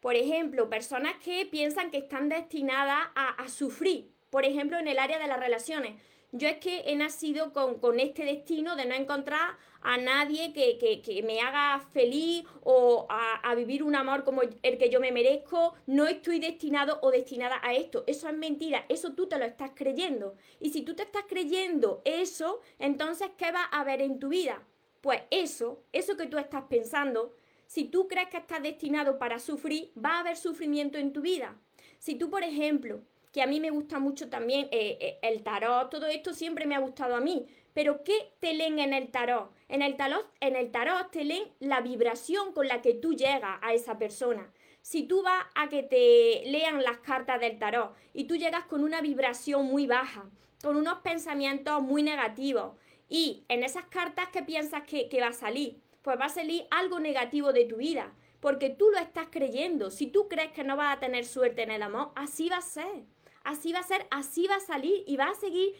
Por 0.00 0.16
ejemplo, 0.16 0.70
personas 0.70 1.12
que 1.22 1.44
piensan 1.44 1.90
que 1.90 1.98
están 1.98 2.30
destinadas 2.30 3.10
a, 3.14 3.46
sufrir, 3.50 4.10
por 4.30 4.46
ejemplo, 4.46 4.78
en 4.78 4.88
el 4.88 4.98
área 4.98 5.18
de 5.18 5.26
las 5.26 5.38
relaciones. 5.38 6.00
Yo 6.34 6.48
es 6.48 6.56
que 6.56 6.84
he 6.86 6.96
nacido 6.96 7.52
con, 7.52 8.00
este 8.00 8.24
destino 8.24 8.74
de 8.74 8.86
no 8.86 8.94
encontrar 8.94 9.58
a 9.82 9.98
nadie 9.98 10.54
que, 10.54 11.22
me 11.22 11.42
haga 11.42 11.78
feliz 11.92 12.46
o 12.62 13.06
a, 13.10 13.54
vivir 13.54 13.82
un 13.82 13.94
amor 13.94 14.24
como 14.24 14.40
el 14.40 14.78
que 14.78 14.88
yo 14.88 14.98
me 14.98 15.12
merezco. 15.12 15.74
No 15.86 16.06
estoy 16.06 16.40
destinado 16.40 16.98
o 17.02 17.10
destinada 17.10 17.60
a 17.62 17.74
esto. 17.74 18.04
Eso 18.06 18.28
es 18.28 18.34
mentira. 18.34 18.86
Eso 18.88 19.12
tú 19.12 19.26
te 19.26 19.38
lo 19.38 19.44
estás 19.44 19.72
creyendo. 19.74 20.34
Y 20.58 20.70
si 20.70 20.80
tú 20.80 20.94
te 20.94 21.02
estás 21.02 21.24
creyendo 21.28 22.00
eso, 22.06 22.62
entonces, 22.78 23.28
¿qué 23.36 23.52
va 23.52 23.64
a 23.64 23.80
haber 23.80 24.00
en 24.00 24.18
tu 24.18 24.28
vida? 24.28 24.62
Pues 25.02 25.20
eso, 25.30 25.84
eso 25.92 26.16
que 26.16 26.28
tú 26.28 26.38
estás 26.38 26.62
pensando, 26.62 27.34
si 27.66 27.84
tú 27.84 28.08
crees 28.08 28.28
que 28.28 28.38
estás 28.38 28.62
destinado 28.62 29.18
para 29.18 29.38
sufrir, 29.38 29.92
va 30.02 30.16
a 30.16 30.20
haber 30.20 30.38
sufrimiento 30.38 30.96
en 30.96 31.12
tu 31.12 31.20
vida. 31.20 31.58
Si 31.98 32.14
tú, 32.14 32.30
por 32.30 32.42
ejemplo, 32.42 33.02
que 33.32 33.42
a 33.42 33.46
mí 33.46 33.60
me 33.60 33.70
gusta 33.70 33.98
mucho 33.98 34.28
también 34.28 34.68
eh, 34.70 34.98
eh, 35.00 35.18
el 35.22 35.42
tarot, 35.42 35.90
todo 35.90 36.06
esto 36.06 36.34
siempre 36.34 36.66
me 36.66 36.74
ha 36.74 36.80
gustado 36.80 37.16
a 37.16 37.20
mí, 37.20 37.46
pero 37.72 38.04
¿qué 38.04 38.32
te 38.38 38.54
leen 38.54 38.78
en 38.78 38.92
el 38.92 39.10
tarot? 39.10 39.50
En 39.68 39.82
el 39.82 39.96
tarot, 39.96 40.30
en 40.40 40.54
el 40.54 40.70
tarot 40.70 41.10
te 41.10 41.24
leen 41.24 41.44
la 41.58 41.80
vibración 41.80 42.52
con 42.52 42.68
la 42.68 42.82
que 42.82 42.94
tú 42.94 43.14
llegas 43.14 43.58
a 43.62 43.72
esa 43.72 43.98
persona. 43.98 44.52
Si 44.82 45.04
tú 45.04 45.22
vas 45.22 45.44
a 45.54 45.68
que 45.68 45.82
te 45.82 46.42
lean 46.50 46.82
las 46.82 46.98
cartas 46.98 47.40
del 47.40 47.58
tarot 47.58 47.96
y 48.12 48.24
tú 48.24 48.36
llegas 48.36 48.64
con 48.66 48.84
una 48.84 49.00
vibración 49.00 49.66
muy 49.66 49.86
baja, 49.86 50.30
con 50.62 50.76
unos 50.76 50.98
pensamientos 50.98 51.82
muy 51.82 52.02
negativos, 52.02 52.76
y 53.08 53.44
en 53.48 53.62
esas 53.62 53.86
cartas, 53.86 54.28
¿qué 54.32 54.42
piensas 54.42 54.82
que, 54.84 55.08
que 55.08 55.20
va 55.20 55.28
a 55.28 55.32
salir? 55.32 55.82
pues 56.02 56.18
va 56.18 56.26
a 56.26 56.28
salir 56.28 56.66
algo 56.70 57.00
negativo 57.00 57.52
de 57.52 57.64
tu 57.64 57.76
vida, 57.76 58.12
porque 58.40 58.70
tú 58.70 58.90
lo 58.90 58.98
estás 58.98 59.28
creyendo. 59.30 59.90
Si 59.90 60.08
tú 60.08 60.28
crees 60.28 60.52
que 60.52 60.64
no 60.64 60.76
vas 60.76 60.96
a 60.96 61.00
tener 61.00 61.24
suerte 61.24 61.62
en 61.62 61.70
el 61.70 61.82
amor, 61.82 62.10
así 62.16 62.48
va 62.48 62.58
a 62.58 62.62
ser. 62.62 63.04
Así 63.44 63.72
va 63.72 63.80
a 63.80 63.84
ser, 63.84 64.06
así 64.10 64.46
va 64.46 64.56
a 64.56 64.60
salir 64.60 65.04
y 65.06 65.16
va 65.16 65.26
a 65.26 65.34
seguir 65.34 65.74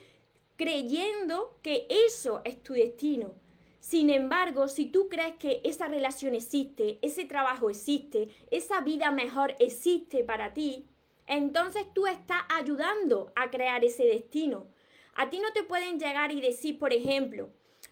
creyendo 0.57 1.59
que 1.63 1.87
eso 1.89 2.41
es 2.45 2.63
tu 2.63 2.75
destino. 2.75 3.35
Sin 3.81 4.11
embargo, 4.11 4.69
si 4.69 4.87
tú 4.87 5.09
crees 5.09 5.35
que 5.37 5.61
esa 5.65 5.89
relación 5.89 6.37
existe, 6.37 7.01
ese 7.03 7.25
trabajo 7.25 7.69
existe, 7.69 8.29
esa 8.51 8.81
vida 8.81 9.11
mejor 9.11 9.57
existe 9.59 10.23
para 10.23 10.55
ti, 10.55 10.87
entonces 11.27 11.87
tú 11.93 12.07
estás 12.07 12.43
ayudando 12.49 13.33
a 13.35 13.51
crear 13.51 13.85
ese 13.85 14.05
destino. 14.05 14.67
A 15.15 15.31
ti 15.31 15.41
no 15.41 15.53
te 15.53 15.65
pueden 15.65 15.99
llegar 15.99 16.31
y 16.31 16.41
decir, 16.41 16.79
por 16.79 16.93
ejemplo, 16.93 17.51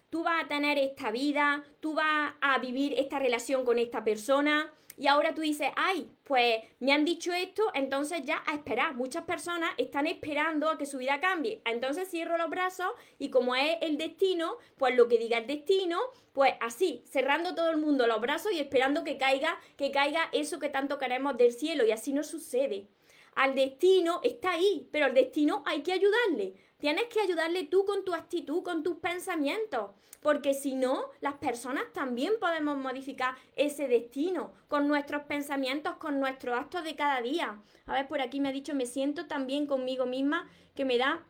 tú 0.09 0.23
vas 0.23 0.43
a 0.43 0.47
tener 0.47 0.77
esta 0.77 1.11
vida, 1.11 1.63
tú 1.79 1.93
vas 1.93 2.33
a 2.39 2.57
vivir 2.59 2.93
esta 2.97 3.19
relación 3.19 3.65
con 3.65 3.77
esta 3.77 4.03
persona. 4.03 4.73
Y 5.01 5.07
ahora 5.07 5.33
tú 5.33 5.41
dices, 5.41 5.69
ay, 5.77 6.11
pues 6.23 6.61
me 6.79 6.93
han 6.93 7.05
dicho 7.05 7.33
esto, 7.33 7.63
entonces 7.73 8.21
ya 8.23 8.43
a 8.45 8.53
esperar. 8.53 8.93
Muchas 8.93 9.23
personas 9.23 9.71
están 9.79 10.05
esperando 10.05 10.69
a 10.69 10.77
que 10.77 10.85
su 10.85 10.99
vida 10.99 11.19
cambie. 11.19 11.59
Entonces 11.65 12.11
cierro 12.11 12.37
los 12.37 12.51
brazos 12.51 12.91
y 13.17 13.31
como 13.31 13.55
es 13.55 13.77
el 13.81 13.97
destino, 13.97 14.57
pues 14.77 14.95
lo 14.95 15.07
que 15.07 15.17
diga 15.17 15.39
el 15.39 15.47
destino, 15.47 15.97
pues 16.33 16.53
así, 16.59 17.03
cerrando 17.09 17.55
todo 17.55 17.71
el 17.71 17.77
mundo 17.77 18.05
los 18.05 18.21
brazos 18.21 18.51
y 18.51 18.59
esperando 18.59 19.03
que 19.03 19.17
caiga, 19.17 19.59
que 19.75 19.89
caiga 19.89 20.29
eso 20.33 20.59
que 20.59 20.69
tanto 20.69 20.99
queremos 20.99 21.35
del 21.35 21.51
cielo. 21.51 21.83
Y 21.83 21.91
así 21.91 22.13
no 22.13 22.21
sucede. 22.21 22.87
Al 23.33 23.55
destino 23.55 24.19
está 24.23 24.51
ahí, 24.51 24.87
pero 24.91 25.05
al 25.05 25.15
destino 25.15 25.63
hay 25.65 25.81
que 25.81 25.93
ayudarle. 25.93 26.53
Tienes 26.81 27.05
que 27.05 27.21
ayudarle 27.21 27.63
tú 27.65 27.85
con 27.85 28.03
tu 28.03 28.15
actitud, 28.15 28.63
con 28.63 28.81
tus 28.81 28.97
pensamientos, 28.97 29.91
porque 30.19 30.55
si 30.55 30.73
no, 30.73 31.11
las 31.19 31.35
personas 31.35 31.83
también 31.93 32.33
podemos 32.39 32.75
modificar 32.75 33.35
ese 33.55 33.87
destino 33.87 34.51
con 34.67 34.87
nuestros 34.87 35.21
pensamientos, 35.25 35.97
con 35.97 36.19
nuestros 36.19 36.57
actos 36.57 36.83
de 36.83 36.95
cada 36.95 37.21
día. 37.21 37.61
A 37.85 37.93
ver, 37.93 38.07
por 38.07 38.19
aquí 38.19 38.39
me 38.39 38.49
ha 38.49 38.51
dicho, 38.51 38.73
me 38.73 38.87
siento 38.87 39.27
tan 39.27 39.45
bien 39.45 39.67
conmigo 39.67 40.07
misma 40.07 40.49
que 40.73 40.83
me 40.83 40.97
da 40.97 41.23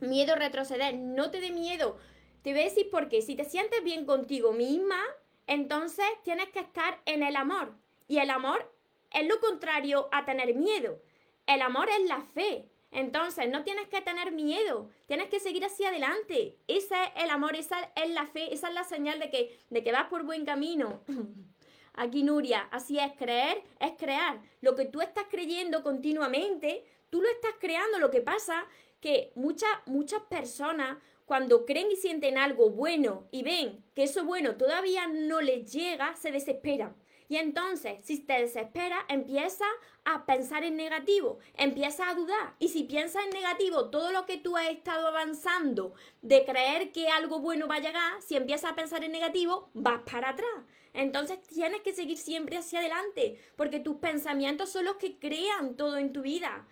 miedo 0.00 0.34
retroceder. 0.34 0.96
No 0.96 1.30
te 1.30 1.42
dé 1.42 1.50
miedo. 1.50 1.98
Te 2.40 2.52
voy 2.52 2.62
a 2.62 2.64
decir 2.64 2.88
por 2.88 3.10
qué. 3.10 3.20
Si 3.20 3.36
te 3.36 3.44
sientes 3.44 3.84
bien 3.84 4.06
contigo 4.06 4.54
misma, 4.54 4.98
entonces 5.46 6.06
tienes 6.24 6.48
que 6.48 6.60
estar 6.60 7.02
en 7.04 7.22
el 7.22 7.36
amor. 7.36 7.74
Y 8.08 8.16
el 8.16 8.30
amor 8.30 8.74
es 9.12 9.28
lo 9.28 9.40
contrario 9.40 10.08
a 10.10 10.24
tener 10.24 10.54
miedo. 10.54 11.02
El 11.46 11.60
amor 11.60 11.90
es 11.90 12.08
la 12.08 12.22
fe. 12.22 12.70
Entonces, 12.92 13.48
no 13.48 13.62
tienes 13.62 13.88
que 13.88 14.00
tener 14.00 14.32
miedo, 14.32 14.90
tienes 15.06 15.28
que 15.28 15.40
seguir 15.40 15.64
hacia 15.64 15.88
adelante. 15.90 16.56
Ese 16.66 16.94
es 16.94 17.24
el 17.24 17.30
amor, 17.30 17.54
esa 17.54 17.78
es 17.94 18.10
la 18.10 18.26
fe, 18.26 18.52
esa 18.52 18.68
es 18.68 18.74
la 18.74 18.84
señal 18.84 19.20
de 19.20 19.30
que, 19.30 19.58
de 19.70 19.84
que 19.84 19.92
vas 19.92 20.08
por 20.08 20.24
buen 20.24 20.44
camino. 20.44 21.02
Aquí 21.94 22.22
Nuria, 22.22 22.68
así 22.70 22.98
es, 22.98 23.12
creer 23.12 23.62
es 23.78 23.92
crear. 23.92 24.40
Lo 24.60 24.74
que 24.74 24.86
tú 24.86 25.00
estás 25.00 25.24
creyendo 25.30 25.82
continuamente, 25.82 26.84
tú 27.10 27.20
lo 27.20 27.28
estás 27.28 27.54
creando. 27.60 27.98
Lo 27.98 28.10
que 28.10 28.20
pasa 28.20 28.64
que 29.00 29.32
muchas, 29.34 29.70
muchas 29.86 30.22
personas 30.22 30.98
cuando 31.30 31.64
creen 31.64 31.90
y 31.92 31.96
sienten 31.96 32.38
algo 32.38 32.70
bueno 32.70 33.28
y 33.30 33.42
ven 33.44 33.84
que 33.94 34.02
eso 34.02 34.24
bueno 34.24 34.56
todavía 34.56 35.06
no 35.06 35.40
les 35.40 35.72
llega, 35.72 36.16
se 36.16 36.32
desesperan 36.32 36.96
Y 37.28 37.36
entonces, 37.36 38.04
si 38.04 38.18
te 38.18 38.40
desesperas, 38.40 39.04
empieza 39.08 39.64
a 40.14 40.26
pensar 40.26 40.64
en 40.64 40.76
negativo, 40.76 41.38
empieza 41.54 42.08
a 42.08 42.14
dudar. 42.14 42.54
Y 42.58 42.68
si 42.68 42.84
piensas 42.84 43.24
en 43.24 43.30
negativo, 43.30 43.90
todo 43.90 44.12
lo 44.12 44.26
que 44.26 44.38
tú 44.38 44.56
has 44.56 44.68
estado 44.68 45.08
avanzando 45.08 45.94
de 46.22 46.44
creer 46.44 46.92
que 46.92 47.08
algo 47.08 47.40
bueno 47.40 47.66
va 47.68 47.76
a 47.76 47.80
llegar, 47.80 48.20
si 48.22 48.36
empiezas 48.36 48.72
a 48.72 48.74
pensar 48.74 49.04
en 49.04 49.12
negativo, 49.12 49.70
vas 49.74 50.02
para 50.10 50.30
atrás. 50.30 50.64
Entonces 50.92 51.40
tienes 51.42 51.82
que 51.82 51.92
seguir 51.92 52.18
siempre 52.18 52.56
hacia 52.56 52.80
adelante, 52.80 53.38
porque 53.56 53.80
tus 53.80 53.96
pensamientos 53.96 54.70
son 54.70 54.84
los 54.84 54.96
que 54.96 55.18
crean 55.18 55.76
todo 55.76 55.98
en 55.98 56.12
tu 56.12 56.22
vida. 56.22 56.66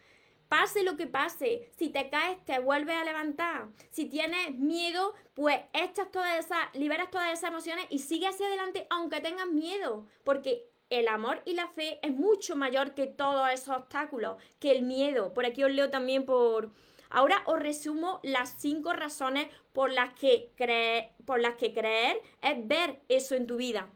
Pase 0.48 0.82
lo 0.82 0.96
que 0.96 1.06
pase, 1.06 1.68
si 1.76 1.90
te 1.90 2.08
caes, 2.08 2.42
te 2.46 2.58
vuelves 2.58 2.96
a 2.96 3.04
levantar. 3.04 3.68
Si 3.90 4.06
tienes 4.06 4.54
miedo, 4.54 5.14
pues 5.34 5.60
echas 5.74 6.10
todas 6.10 6.38
esas, 6.38 6.74
liberas 6.74 7.10
todas 7.10 7.30
esas 7.30 7.50
emociones 7.50 7.86
y 7.90 7.98
sigue 7.98 8.26
hacia 8.26 8.46
adelante 8.46 8.86
aunque 8.88 9.20
tengas 9.20 9.46
miedo, 9.46 10.06
porque 10.24 10.67
el 10.90 11.08
amor 11.08 11.42
y 11.44 11.54
la 11.54 11.68
fe 11.68 11.98
es 12.02 12.12
mucho 12.12 12.56
mayor 12.56 12.94
que 12.94 13.06
todos 13.06 13.50
esos 13.50 13.76
obstáculos, 13.76 14.36
que 14.58 14.70
el 14.70 14.82
miedo. 14.82 15.34
Por 15.34 15.46
aquí 15.46 15.64
os 15.64 15.72
leo 15.72 15.90
también 15.90 16.24
por... 16.24 16.70
Ahora 17.10 17.42
os 17.46 17.58
resumo 17.58 18.20
las 18.22 18.56
cinco 18.58 18.92
razones 18.92 19.48
por 19.72 19.90
las 19.90 20.12
que, 20.14 20.52
creer, 20.56 21.10
por 21.24 21.40
las 21.40 21.54
que 21.54 21.72
creer 21.72 22.20
es 22.42 22.68
ver 22.68 23.00
eso 23.08 23.34
en 23.34 23.46
tu 23.46 23.56
vida. 23.56 23.88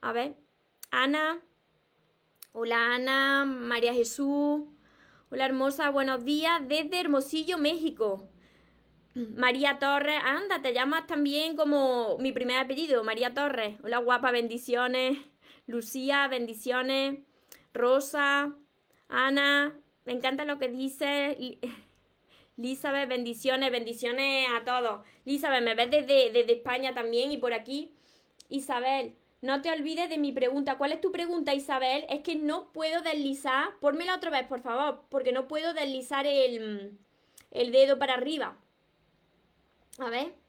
A 0.00 0.12
ver, 0.12 0.36
Ana. 0.90 1.40
Hola 2.52 2.94
Ana, 2.94 3.44
María 3.44 3.94
Jesús. 3.94 4.62
Hola 5.30 5.46
hermosa, 5.46 5.90
buenos 5.90 6.24
días 6.24 6.66
desde 6.66 6.98
Hermosillo, 6.98 7.58
México. 7.58 8.28
María 9.14 9.78
Torres, 9.78 10.20
anda, 10.24 10.60
te 10.60 10.72
llamas 10.72 11.06
también 11.06 11.56
como 11.56 12.16
mi 12.18 12.32
primer 12.32 12.58
apellido, 12.58 13.04
María 13.04 13.34
Torres. 13.34 13.76
Hola 13.84 13.98
guapa, 13.98 14.32
bendiciones. 14.32 15.18
Lucía, 15.66 16.26
bendiciones. 16.28 17.18
Rosa, 17.72 18.54
Ana, 19.08 19.78
me 20.04 20.12
encanta 20.12 20.44
lo 20.44 20.58
que 20.58 20.68
dices. 20.68 21.36
Elizabeth, 22.58 23.08
bendiciones, 23.08 23.70
bendiciones 23.70 24.48
a 24.50 24.64
todos. 24.64 25.06
Elizabeth, 25.24 25.62
me 25.62 25.74
ves 25.74 25.90
desde, 25.90 26.30
desde 26.30 26.52
España 26.52 26.94
también 26.94 27.32
y 27.32 27.38
por 27.38 27.54
aquí. 27.54 27.92
Isabel, 28.50 29.14
no 29.42 29.62
te 29.62 29.70
olvides 29.70 30.10
de 30.10 30.18
mi 30.18 30.32
pregunta. 30.32 30.76
¿Cuál 30.76 30.92
es 30.92 31.00
tu 31.00 31.10
pregunta, 31.10 31.54
Isabel? 31.54 32.04
Es 32.10 32.20
que 32.20 32.36
no 32.36 32.70
puedo 32.72 33.00
deslizar. 33.00 33.70
Pónmela 33.80 34.16
otra 34.16 34.30
vez, 34.30 34.46
por 34.46 34.60
favor, 34.60 35.04
porque 35.08 35.32
no 35.32 35.48
puedo 35.48 35.72
deslizar 35.72 36.26
el, 36.26 36.98
el 37.50 37.72
dedo 37.72 37.98
para 37.98 38.14
arriba. 38.14 38.58
A 39.98 40.10
ver. 40.10 40.39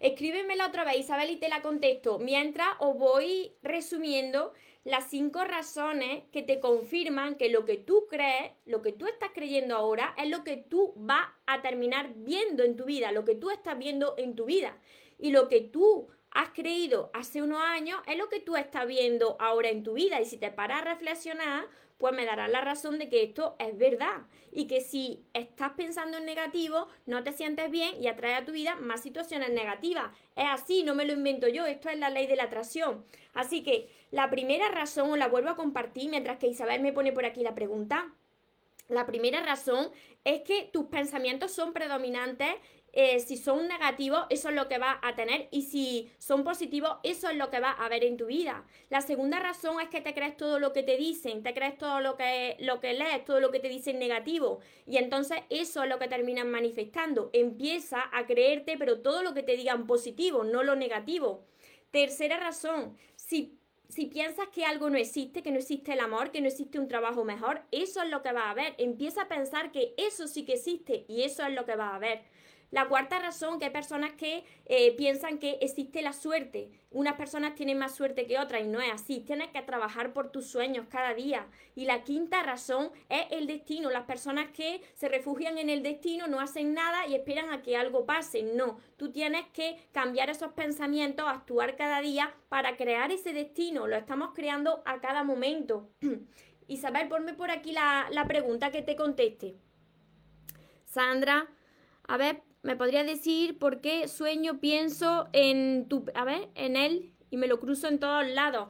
Escríbemela 0.00 0.66
otra 0.66 0.84
vez, 0.84 0.98
Isabel, 0.98 1.30
y 1.30 1.36
te 1.36 1.48
la 1.48 1.60
contesto. 1.60 2.18
Mientras 2.18 2.68
os 2.78 2.96
voy 2.96 3.52
resumiendo 3.62 4.52
las 4.84 5.10
cinco 5.10 5.44
razones 5.44 6.22
que 6.32 6.42
te 6.42 6.60
confirman 6.60 7.34
que 7.34 7.48
lo 7.48 7.64
que 7.64 7.76
tú 7.76 8.06
crees, 8.08 8.52
lo 8.64 8.80
que 8.80 8.92
tú 8.92 9.06
estás 9.06 9.30
creyendo 9.34 9.76
ahora, 9.76 10.14
es 10.16 10.28
lo 10.28 10.44
que 10.44 10.56
tú 10.56 10.92
vas 10.96 11.26
a 11.46 11.62
terminar 11.62 12.12
viendo 12.14 12.62
en 12.62 12.76
tu 12.76 12.84
vida, 12.84 13.12
lo 13.12 13.24
que 13.24 13.34
tú 13.34 13.50
estás 13.50 13.76
viendo 13.76 14.14
en 14.18 14.36
tu 14.36 14.44
vida. 14.44 14.78
Y 15.18 15.30
lo 15.30 15.48
que 15.48 15.60
tú 15.60 16.08
has 16.30 16.50
creído 16.50 17.10
hace 17.12 17.42
unos 17.42 17.60
años 17.60 18.00
es 18.06 18.16
lo 18.16 18.28
que 18.28 18.40
tú 18.40 18.56
estás 18.56 18.86
viendo 18.86 19.36
ahora 19.40 19.68
en 19.68 19.82
tu 19.82 19.94
vida. 19.94 20.20
Y 20.20 20.26
si 20.26 20.38
te 20.38 20.52
paras 20.52 20.82
a 20.82 20.84
reflexionar, 20.84 21.66
pues 21.98 22.14
me 22.14 22.24
darás 22.24 22.50
la 22.50 22.60
razón 22.60 22.98
de 22.98 23.08
que 23.08 23.22
esto 23.22 23.56
es 23.58 23.76
verdad. 23.76 24.22
Y 24.52 24.66
que 24.66 24.80
si 24.80 25.24
estás 25.34 25.72
pensando 25.72 26.18
en 26.18 26.24
negativo, 26.24 26.88
no 27.06 27.22
te 27.22 27.32
sientes 27.32 27.70
bien 27.70 28.00
y 28.02 28.06
atrae 28.06 28.34
a 28.34 28.44
tu 28.44 28.52
vida 28.52 28.76
más 28.76 29.02
situaciones 29.02 29.50
negativas. 29.50 30.10
Es 30.36 30.46
así, 30.48 30.84
no 30.84 30.94
me 30.94 31.04
lo 31.04 31.12
invento 31.12 31.48
yo, 31.48 31.66
esto 31.66 31.90
es 31.90 31.98
la 31.98 32.10
ley 32.10 32.26
de 32.26 32.36
la 32.36 32.44
atracción. 32.44 33.04
Así 33.34 33.62
que 33.62 33.90
la 34.10 34.30
primera 34.30 34.68
razón, 34.70 35.18
la 35.18 35.28
vuelvo 35.28 35.50
a 35.50 35.56
compartir 35.56 36.08
mientras 36.08 36.38
que 36.38 36.46
Isabel 36.46 36.80
me 36.80 36.92
pone 36.92 37.12
por 37.12 37.26
aquí 37.26 37.42
la 37.42 37.54
pregunta. 37.54 38.12
La 38.88 39.04
primera 39.04 39.42
razón 39.42 39.90
es 40.24 40.42
que 40.42 40.70
tus 40.72 40.86
pensamientos 40.86 41.52
son 41.52 41.74
predominantes 41.74 42.48
eh, 42.92 43.20
si 43.20 43.36
son 43.36 43.68
negativos, 43.68 44.26
eso 44.30 44.48
es 44.48 44.54
lo 44.54 44.68
que 44.68 44.78
vas 44.78 44.98
a 45.02 45.14
tener 45.14 45.48
y 45.50 45.62
si 45.62 46.10
son 46.18 46.44
positivos, 46.44 46.96
eso 47.02 47.28
es 47.28 47.36
lo 47.36 47.50
que 47.50 47.60
vas 47.60 47.76
a 47.78 47.88
ver 47.88 48.04
en 48.04 48.16
tu 48.16 48.26
vida. 48.26 48.64
La 48.90 49.00
segunda 49.00 49.38
razón 49.40 49.80
es 49.80 49.88
que 49.88 50.00
te 50.00 50.14
crees 50.14 50.36
todo 50.36 50.58
lo 50.58 50.72
que 50.72 50.82
te 50.82 50.96
dicen, 50.96 51.42
te 51.42 51.54
crees 51.54 51.76
todo 51.76 52.00
lo 52.00 52.16
que, 52.16 52.56
lo 52.60 52.80
que 52.80 52.94
lees, 52.94 53.24
todo 53.24 53.40
lo 53.40 53.50
que 53.50 53.60
te 53.60 53.68
dicen 53.68 53.98
negativo 53.98 54.60
y 54.86 54.96
entonces 54.96 55.38
eso 55.50 55.82
es 55.82 55.88
lo 55.88 55.98
que 55.98 56.08
terminas 56.08 56.46
manifestando. 56.46 57.30
Empieza 57.32 58.08
a 58.12 58.26
creerte, 58.26 58.76
pero 58.78 59.00
todo 59.00 59.22
lo 59.22 59.34
que 59.34 59.42
te 59.42 59.56
digan 59.56 59.86
positivo, 59.86 60.44
no 60.44 60.62
lo 60.62 60.76
negativo. 60.76 61.44
Tercera 61.90 62.38
razón, 62.38 62.96
si 63.16 63.58
si 63.88 64.06
piensas 64.06 64.48
que 64.48 64.66
algo 64.66 64.90
no 64.90 64.98
existe, 64.98 65.42
que 65.42 65.50
no 65.50 65.58
existe 65.58 65.94
el 65.94 66.00
amor, 66.00 66.30
que 66.30 66.40
no 66.40 66.48
existe 66.48 66.78
un 66.78 66.88
trabajo 66.88 67.24
mejor, 67.24 67.62
eso 67.72 68.02
es 68.02 68.10
lo 68.10 68.22
que 68.22 68.32
vas 68.32 68.48
a 68.48 68.54
ver. 68.54 68.74
Empieza 68.76 69.22
a 69.22 69.28
pensar 69.28 69.72
que 69.72 69.94
eso 69.96 70.28
sí 70.28 70.44
que 70.44 70.54
existe 70.54 71.06
y 71.08 71.22
eso 71.22 71.42
es 71.44 71.54
lo 71.54 71.64
que 71.64 71.74
vas 71.74 71.94
a 71.94 71.98
ver. 71.98 72.20
La 72.70 72.86
cuarta 72.86 73.18
razón, 73.18 73.58
que 73.58 73.66
hay 73.66 73.70
personas 73.70 74.12
que 74.12 74.44
eh, 74.66 74.94
piensan 74.96 75.38
que 75.38 75.58
existe 75.62 76.02
la 76.02 76.12
suerte. 76.12 76.70
Unas 76.90 77.14
personas 77.14 77.54
tienen 77.54 77.78
más 77.78 77.94
suerte 77.94 78.26
que 78.26 78.38
otras 78.38 78.62
y 78.62 78.66
no 78.66 78.80
es 78.80 78.92
así. 78.92 79.20
Tienes 79.20 79.48
que 79.48 79.62
trabajar 79.62 80.12
por 80.12 80.30
tus 80.30 80.46
sueños 80.50 80.86
cada 80.90 81.14
día. 81.14 81.46
Y 81.74 81.86
la 81.86 82.04
quinta 82.04 82.42
razón 82.42 82.90
es 83.08 83.26
el 83.30 83.46
destino. 83.46 83.90
Las 83.90 84.04
personas 84.04 84.50
que 84.50 84.82
se 84.92 85.08
refugian 85.08 85.56
en 85.56 85.70
el 85.70 85.82
destino 85.82 86.26
no 86.26 86.40
hacen 86.40 86.74
nada 86.74 87.06
y 87.06 87.14
esperan 87.14 87.50
a 87.50 87.62
que 87.62 87.76
algo 87.76 88.04
pase. 88.04 88.42
No, 88.42 88.78
tú 88.98 89.12
tienes 89.12 89.46
que 89.54 89.78
cambiar 89.92 90.28
esos 90.28 90.52
pensamientos, 90.52 91.26
actuar 91.26 91.74
cada 91.76 92.02
día 92.02 92.34
para 92.50 92.76
crear 92.76 93.10
ese 93.12 93.32
destino. 93.32 93.86
Lo 93.86 93.96
estamos 93.96 94.32
creando 94.34 94.82
a 94.84 95.00
cada 95.00 95.24
momento. 95.24 95.88
Isabel, 96.68 97.08
ponme 97.08 97.32
por 97.32 97.50
aquí 97.50 97.72
la, 97.72 98.08
la 98.10 98.26
pregunta 98.26 98.70
que 98.70 98.82
te 98.82 98.94
conteste. 98.94 99.56
Sandra, 100.84 101.48
a 102.06 102.16
ver, 102.16 102.42
¿Me 102.62 102.74
podría 102.74 103.04
decir 103.04 103.58
por 103.58 103.80
qué 103.80 104.08
sueño, 104.08 104.58
pienso 104.58 105.28
en 105.32 105.88
tu, 105.88 106.04
a 106.14 106.24
ver, 106.24 106.48
en 106.56 106.76
él 106.76 107.12
y 107.30 107.36
me 107.36 107.46
lo 107.46 107.60
cruzo 107.60 107.86
en 107.86 108.00
todos 108.00 108.26
lados? 108.26 108.68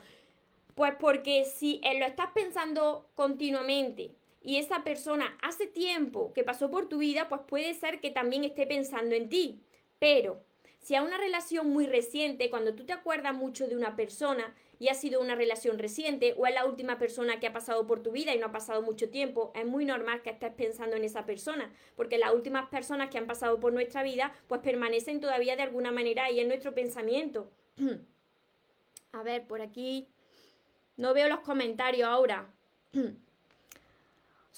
Pues 0.74 0.94
porque 1.01 1.44
si 1.46 1.81
lo 1.98 2.05
estás 2.05 2.29
pensando 2.35 3.09
continuamente 3.14 4.14
y 4.42 4.59
esa 4.59 4.85
persona 4.85 5.37
hace 5.42 5.66
tiempo 5.66 6.33
que 6.35 6.44
pasó 6.44 6.70
por 6.70 6.88
tu 6.88 6.98
vida, 6.98 7.29
pues 7.29 7.40
puede 7.48 7.72
ser 7.74 8.01
que 8.01 8.11
también 8.11 8.44
esté 8.44 8.66
pensando 8.66 9.14
en 9.14 9.31
ti. 9.31 9.62
Pero 9.98 10.44
si 10.79 10.94
a 10.94 11.03
una 11.03 11.16
relación 11.16 11.70
muy 11.70 11.87
reciente, 11.87 12.51
cuando 12.51 12.74
tú 12.74 12.85
te 12.85 12.92
acuerdas 12.92 13.35
mucho 13.35 13.66
de 13.66 13.77
una 13.77 13.96
persona 13.96 14.55
y 14.78 14.88
ha 14.88 14.94
sido 14.94 15.20
una 15.20 15.34
relación 15.34 15.78
reciente 15.78 16.34
o 16.36 16.46
es 16.46 16.54
la 16.54 16.66
última 16.66 16.98
persona 16.98 17.40
que 17.40 17.46
ha 17.46 17.52
pasado 17.52 17.86
por 17.86 18.02
tu 18.02 18.12
vida 18.12 18.34
y 18.34 18.38
no 18.38 18.46
ha 18.46 18.52
pasado 18.52 18.82
mucho 18.82 19.10
tiempo, 19.10 19.52
es 19.54 19.66
muy 19.66 19.84
normal 19.84 20.22
que 20.22 20.30
estés 20.30 20.52
pensando 20.52 20.96
en 20.96 21.04
esa 21.04 21.26
persona, 21.26 21.72
porque 21.96 22.18
las 22.18 22.34
últimas 22.34 22.68
personas 22.68 23.10
que 23.10 23.18
han 23.18 23.26
pasado 23.26 23.58
por 23.60 23.72
nuestra 23.72 24.02
vida 24.02 24.32
pues 24.46 24.60
permanecen 24.60 25.20
todavía 25.20 25.56
de 25.56 25.62
alguna 25.62 25.90
manera 25.90 26.24
ahí 26.24 26.40
en 26.40 26.48
nuestro 26.48 26.74
pensamiento. 26.74 27.50
A 29.12 29.22
ver, 29.22 29.46
por 29.46 29.62
aquí 29.62 30.08
no 30.96 31.14
veo 31.14 31.28
los 31.28 31.40
comentarios 31.40 32.08
ahora. 32.08 32.52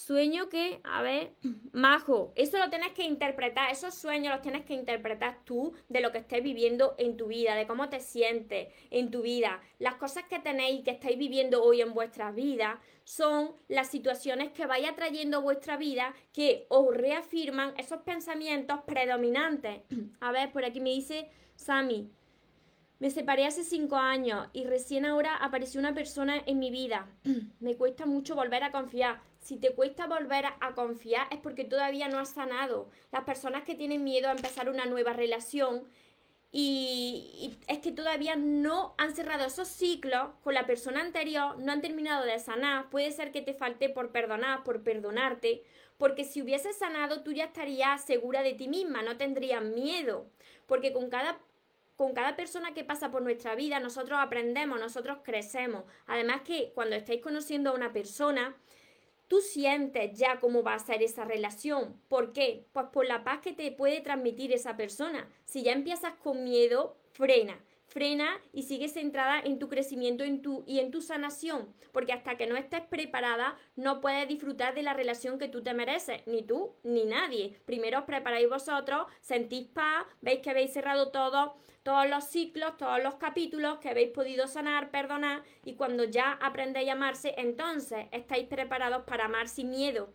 Sueño 0.00 0.48
que, 0.48 0.80
a 0.82 1.02
ver, 1.02 1.34
majo, 1.72 2.32
eso 2.34 2.56
lo 2.56 2.70
tienes 2.70 2.92
que 2.92 3.04
interpretar, 3.04 3.70
esos 3.70 3.94
sueños 3.94 4.32
los 4.32 4.40
tienes 4.40 4.64
que 4.64 4.72
interpretar 4.72 5.44
tú 5.44 5.74
de 5.90 6.00
lo 6.00 6.10
que 6.10 6.16
estés 6.16 6.42
viviendo 6.42 6.94
en 6.96 7.18
tu 7.18 7.26
vida, 7.26 7.54
de 7.54 7.66
cómo 7.66 7.90
te 7.90 8.00
sientes 8.00 8.68
en 8.88 9.10
tu 9.10 9.20
vida. 9.20 9.60
Las 9.78 9.96
cosas 9.96 10.24
que 10.24 10.38
tenéis, 10.38 10.84
que 10.84 10.92
estáis 10.92 11.18
viviendo 11.18 11.62
hoy 11.62 11.82
en 11.82 11.92
vuestra 11.92 12.32
vida, 12.32 12.80
son 13.04 13.52
las 13.68 13.88
situaciones 13.88 14.52
que 14.52 14.64
vais 14.64 14.96
trayendo 14.96 15.36
a 15.36 15.40
vuestra 15.42 15.76
vida 15.76 16.14
que 16.32 16.64
os 16.70 16.96
reafirman 16.96 17.74
esos 17.76 18.00
pensamientos 18.00 18.80
predominantes. 18.86 19.82
A 20.20 20.32
ver, 20.32 20.50
por 20.50 20.64
aquí 20.64 20.80
me 20.80 20.90
dice 20.94 21.28
Sami, 21.56 22.10
me 23.00 23.10
separé 23.10 23.44
hace 23.44 23.64
cinco 23.64 23.96
años 23.96 24.48
y 24.54 24.64
recién 24.64 25.04
ahora 25.04 25.36
apareció 25.36 25.78
una 25.78 25.92
persona 25.92 26.42
en 26.46 26.58
mi 26.58 26.70
vida. 26.70 27.06
me 27.60 27.76
cuesta 27.76 28.06
mucho 28.06 28.34
volver 28.34 28.62
a 28.62 28.72
confiar 28.72 29.28
si 29.40 29.56
te 29.56 29.72
cuesta 29.72 30.06
volver 30.06 30.44
a, 30.46 30.74
confiar 30.74 31.26
es 31.30 31.38
porque 31.38 31.64
todavía 31.64 32.08
no 32.08 32.18
has 32.18 32.30
sanado. 32.30 32.90
Las 33.10 33.24
personas 33.24 33.64
que 33.64 33.74
tienen 33.74 34.04
miedo 34.04 34.28
a 34.28 34.32
empezar 34.32 34.68
una 34.68 34.86
nueva 34.86 35.12
relación 35.12 35.84
y, 36.52 37.58
es 37.68 37.78
que 37.78 37.92
todavía 37.92 38.36
no 38.36 38.94
han 38.98 39.14
cerrado 39.14 39.46
esos 39.46 39.68
ciclos 39.68 40.30
con 40.42 40.54
la 40.54 40.66
persona 40.66 41.00
anterior, 41.00 41.58
no 41.58 41.72
han 41.72 41.80
terminado 41.80 42.24
de 42.24 42.38
sanar. 42.38 42.90
Puede 42.90 43.12
ser 43.12 43.32
que 43.32 43.42
te 43.42 43.54
falte 43.54 43.88
por 43.88 44.12
perdonar, 44.12 44.62
por 44.62 44.82
perdonarte, 44.82 45.62
porque 45.96 46.24
si 46.24 46.42
hubieses 46.42 46.76
sanado 46.76 47.22
tú 47.22 47.32
ya 47.32 47.44
estarías 47.44 48.04
segura 48.04 48.42
de 48.42 48.54
ti 48.54 48.68
misma, 48.68 49.02
no 49.02 49.16
tendrías 49.16 49.62
miedo, 49.62 50.26
porque 50.66 50.92
con 50.92 51.08
cada 51.10 51.38
con 51.96 52.14
cada 52.14 52.34
persona 52.34 52.72
que 52.72 52.82
pasa 52.82 53.10
por 53.10 53.20
nuestra 53.20 53.54
vida 53.54 53.78
nosotros 53.78 54.18
aprendemos, 54.22 54.80
nosotros 54.80 55.18
crecemos. 55.22 55.84
Además 56.06 56.40
que 56.40 56.72
cuando 56.74 56.96
estáis 56.96 57.20
conociendo 57.20 57.68
a 57.68 57.74
una 57.74 57.92
persona, 57.92 58.56
tú 59.30 59.40
sientes 59.40 60.18
ya 60.18 60.40
cómo 60.40 60.64
va 60.64 60.74
a 60.74 60.80
ser 60.80 61.04
esa 61.04 61.24
relación. 61.24 61.94
¿Por 62.08 62.32
qué? 62.32 62.66
Pues 62.72 62.86
por 62.92 63.06
la 63.06 63.22
paz 63.22 63.38
que 63.38 63.52
te 63.52 63.70
puede 63.70 64.00
transmitir 64.00 64.52
esa 64.52 64.76
persona. 64.76 65.30
Si 65.44 65.62
ya 65.62 65.70
empiezas 65.70 66.14
con 66.14 66.42
miedo, 66.42 66.96
frena. 67.12 67.56
Frena 67.90 68.40
y 68.52 68.62
sigue 68.62 68.88
centrada 68.88 69.40
en 69.40 69.58
tu 69.58 69.68
crecimiento 69.68 70.22
en 70.22 70.42
tu, 70.42 70.64
y 70.66 70.78
en 70.78 70.90
tu 70.90 71.02
sanación, 71.02 71.74
porque 71.92 72.12
hasta 72.12 72.36
que 72.36 72.46
no 72.46 72.56
estés 72.56 72.82
preparada 72.82 73.58
no 73.76 74.00
puedes 74.00 74.28
disfrutar 74.28 74.74
de 74.74 74.82
la 74.82 74.94
relación 74.94 75.38
que 75.38 75.48
tú 75.48 75.62
te 75.62 75.74
mereces, 75.74 76.22
ni 76.26 76.42
tú 76.42 76.76
ni 76.84 77.04
nadie. 77.04 77.58
Primero 77.66 77.98
os 77.98 78.04
preparáis 78.04 78.48
vosotros, 78.48 79.06
sentís 79.20 79.66
paz, 79.66 80.06
veis 80.20 80.40
que 80.40 80.50
habéis 80.50 80.72
cerrado 80.72 81.10
todo, 81.10 81.56
todos 81.82 82.08
los 82.08 82.24
ciclos, 82.24 82.76
todos 82.76 83.02
los 83.02 83.16
capítulos 83.16 83.78
que 83.78 83.88
habéis 83.88 84.10
podido 84.10 84.46
sanar, 84.46 84.90
perdonar 84.90 85.42
y 85.64 85.74
cuando 85.74 86.04
ya 86.04 86.32
aprendéis 86.40 86.90
a 86.90 86.92
amarse, 86.92 87.34
entonces 87.38 88.06
estáis 88.12 88.46
preparados 88.46 89.02
para 89.04 89.24
amar 89.24 89.48
sin 89.48 89.70
miedo. 89.70 90.12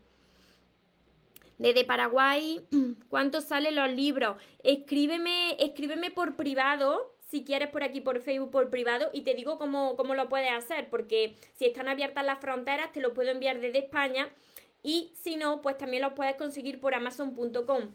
Desde 1.58 1.86
Paraguay, 1.86 2.66
¿cuánto 3.10 3.42
salen 3.42 3.76
los 3.76 3.92
libros? 3.92 4.38
Escríbeme, 4.64 5.56
escríbeme 5.60 6.12
por 6.12 6.36
privado 6.36 7.15
si 7.36 7.44
quieres 7.44 7.68
por 7.68 7.84
aquí 7.84 8.00
por 8.00 8.22
Facebook 8.22 8.50
por 8.50 8.70
privado 8.70 9.10
y 9.12 9.24
te 9.24 9.34
digo 9.34 9.58
cómo, 9.58 9.98
cómo 9.98 10.16
lo 10.16 10.30
puedes 10.30 10.54
hacer, 10.54 10.90
porque 10.90 11.36
si 11.54 11.66
están 11.66 11.90
abiertas 11.90 12.26
las 12.26 12.40
fronteras 12.40 12.94
te 12.94 13.02
lo 13.02 13.14
puedo 13.14 13.30
enviar 13.30 13.60
desde 13.60 13.80
España 13.80 14.30
y 14.82 15.12
si 15.22 15.36
no, 15.36 15.62
pues 15.62 15.78
también 15.78 16.02
lo 16.02 16.16
puedes 16.16 16.38
conseguir 16.38 16.80
por 16.80 16.96
amazon.com. 16.96 17.94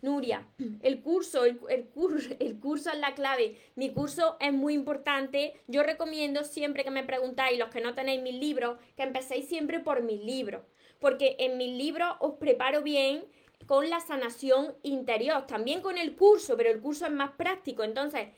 Nuria, 0.00 0.48
el 0.80 1.02
curso, 1.02 1.44
el, 1.44 1.58
curso, 1.90 2.34
el 2.40 2.58
curso 2.58 2.90
es 2.90 2.98
la 2.98 3.14
clave. 3.14 3.58
Mi 3.74 3.92
curso 3.92 4.38
es 4.40 4.54
muy 4.54 4.72
importante. 4.72 5.52
Yo 5.68 5.82
recomiendo 5.82 6.42
siempre 6.42 6.82
que 6.82 6.90
me 6.90 7.04
preguntáis, 7.04 7.58
los 7.58 7.68
que 7.68 7.82
no 7.82 7.94
tenéis 7.94 8.22
mis 8.22 8.34
libros, 8.34 8.78
que 8.96 9.02
empecéis 9.02 9.48
siempre 9.48 9.80
por 9.80 10.02
mis 10.02 10.24
libros. 10.24 10.62
Porque 10.98 11.36
en 11.38 11.58
mis 11.58 11.76
libros 11.76 12.16
os 12.20 12.36
preparo 12.38 12.82
bien 12.82 13.24
con 13.66 13.90
la 13.90 14.00
sanación 14.00 14.74
interior, 14.82 15.46
también 15.46 15.82
con 15.82 15.98
el 15.98 16.16
curso, 16.16 16.56
pero 16.56 16.70
el 16.70 16.80
curso 16.80 17.06
es 17.06 17.12
más 17.12 17.32
práctico. 17.32 17.84
Entonces, 17.84 18.28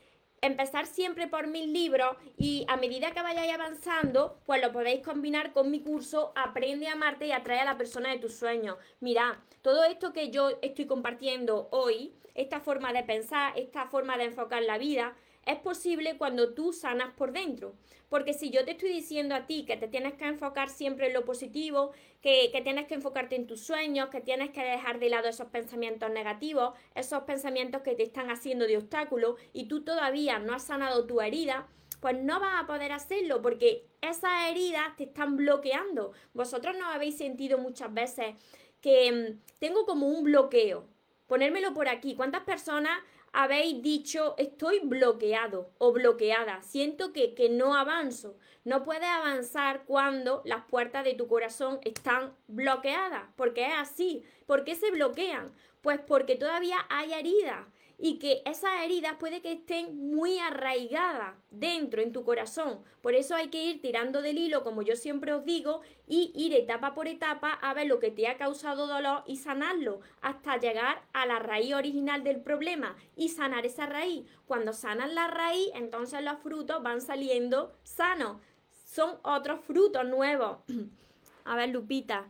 empezar 0.41 0.85
siempre 0.85 1.27
por 1.27 1.47
mis 1.47 1.67
libros 1.67 2.15
y 2.37 2.65
a 2.67 2.77
medida 2.77 3.11
que 3.11 3.21
vayáis 3.21 3.53
avanzando, 3.53 4.39
pues 4.45 4.61
lo 4.61 4.71
podéis 4.71 5.03
combinar 5.03 5.53
con 5.53 5.71
mi 5.71 5.81
curso 5.81 6.33
Aprende 6.35 6.87
a 6.87 6.93
amarte 6.93 7.27
y 7.27 7.31
atrae 7.31 7.59
a 7.59 7.65
la 7.65 7.77
persona 7.77 8.09
de 8.09 8.19
tus 8.19 8.35
sueños. 8.35 8.77
Mira, 8.99 9.41
todo 9.61 9.83
esto 9.83 10.13
que 10.13 10.29
yo 10.29 10.51
estoy 10.61 10.85
compartiendo 10.85 11.69
hoy, 11.71 12.13
esta 12.33 12.59
forma 12.59 12.93
de 12.93 13.03
pensar, 13.03 13.53
esta 13.57 13.87
forma 13.87 14.17
de 14.17 14.25
enfocar 14.25 14.61
la 14.63 14.77
vida, 14.77 15.15
es 15.45 15.59
posible 15.59 16.17
cuando 16.17 16.53
tú 16.53 16.73
sanas 16.73 17.13
por 17.15 17.31
dentro. 17.31 17.75
Porque 18.09 18.33
si 18.33 18.49
yo 18.49 18.65
te 18.65 18.71
estoy 18.71 18.89
diciendo 18.89 19.35
a 19.35 19.45
ti 19.45 19.65
que 19.65 19.77
te 19.77 19.87
tienes 19.87 20.13
que 20.13 20.25
enfocar 20.25 20.69
siempre 20.69 21.07
en 21.07 21.13
lo 21.13 21.25
positivo, 21.25 21.91
que, 22.21 22.49
que, 22.51 22.61
tienes 22.61 22.85
que 22.87 22.95
enfocarte 22.95 23.35
en 23.35 23.47
tus 23.47 23.61
sueños, 23.61 24.09
que 24.09 24.21
tienes 24.21 24.51
que 24.51 24.63
dejar 24.63 24.99
de 24.99 25.09
lado 25.09 25.27
esos 25.27 25.47
pensamientos 25.47 26.09
negativos, 26.09 26.73
esos 26.95 27.23
pensamientos 27.23 27.81
que 27.81 27.95
te 27.95 28.03
están 28.03 28.29
haciendo 28.29 28.65
de 28.67 28.77
obstáculo 28.77 29.35
y 29.53 29.67
tú 29.67 29.83
todavía 29.83 30.39
no 30.39 30.53
has 30.53 30.63
sanado 30.63 31.05
tu 31.05 31.21
herida, 31.21 31.67
pues 31.99 32.21
no 32.21 32.39
vas 32.39 32.63
a 32.63 32.67
poder 32.67 32.91
hacerlo 32.91 33.41
porque 33.41 33.87
esas 34.01 34.49
heridas 34.49 34.95
te 34.95 35.05
están 35.05 35.35
bloqueando. 35.37 36.11
Vosotros 36.33 36.75
no 36.77 36.85
habéis 36.85 37.17
sentido 37.17 37.57
muchas 37.57 37.93
veces 37.93 38.35
que 38.81 39.11
mm, 39.11 39.57
tengo 39.59 39.85
como 39.85 40.07
un 40.07 40.23
bloqueo. 40.23 40.87
Ponérmelo 41.27 41.73
por 41.73 41.89
aquí. 41.89 42.15
¿Cuántas 42.15 42.43
personas 42.43 42.99
habéis 43.35 43.81
dicho 43.81 44.33
estoy 44.37 44.79
bloqueado 44.79 45.69
o 45.77 45.91
bloqueada, 45.91 46.61
siento 46.63 47.11
que, 47.13 47.35
que 47.35 47.49
no 47.49 47.75
avanzo. 47.75 48.37
No 48.63 48.83
puedes 48.83 49.07
avanzar 49.07 49.83
cuando 49.85 50.41
las 50.45 50.65
puertas 50.65 51.03
de 51.03 51.13
tu 51.13 51.27
corazón 51.27 51.79
están 51.83 52.33
bloqueadas, 52.47 53.25
porque 53.35 53.67
es 53.67 53.73
así. 53.77 54.23
¿Por 54.47 54.63
qué 54.63 54.75
se 54.75 54.89
bloquean? 54.89 55.53
Pues 55.81 55.99
porque 55.99 56.35
todavía 56.35 56.77
hay 56.89 57.13
heridas 57.13 57.67
y 57.97 58.19
que 58.19 58.41
esas 58.45 58.83
heridas 58.83 59.15
puede 59.19 59.41
que 59.41 59.53
estén 59.53 60.09
muy 60.09 60.37
arraigadas 60.39 61.35
dentro 61.49 62.01
en 62.01 62.11
tu 62.11 62.23
corazón. 62.23 62.81
Por 63.01 63.15
eso 63.15 63.35
hay 63.35 63.49
que 63.49 63.63
ir 63.63 63.81
tirando 63.81 64.21
del 64.21 64.37
hilo, 64.37 64.63
como 64.63 64.81
yo 64.81 64.95
siempre 64.95 65.33
os 65.33 65.45
digo, 65.45 65.81
y 66.07 66.31
ir 66.35 66.53
etapa 66.53 66.93
por 66.93 67.07
etapa 67.07 67.51
a 67.51 67.73
ver 67.73 67.87
lo 67.87 67.99
que 67.99 68.11
te 68.11 68.27
ha 68.27 68.37
causado 68.37 68.87
dolor 68.87 69.23
y 69.25 69.37
sanarlo 69.37 70.01
hasta 70.21 70.57
llegar 70.57 71.03
a 71.13 71.25
la 71.25 71.39
raíz 71.39 71.73
original 71.73 72.23
del 72.23 72.41
problema 72.41 72.95
y 73.15 73.29
sanar 73.29 73.65
esa 73.65 73.85
raíz. 73.85 74.25
Cuando 74.45 74.73
sanas 74.73 75.13
la 75.13 75.27
raíz, 75.27 75.69
entonces 75.73 76.21
los 76.23 76.39
frutos 76.39 76.83
van 76.83 77.01
saliendo 77.01 77.77
sanos. 77.83 78.41
Son 78.85 79.17
otros 79.23 79.61
frutos 79.61 80.05
nuevos. 80.05 80.57
a 81.45 81.55
ver, 81.55 81.69
Lupita, 81.69 82.29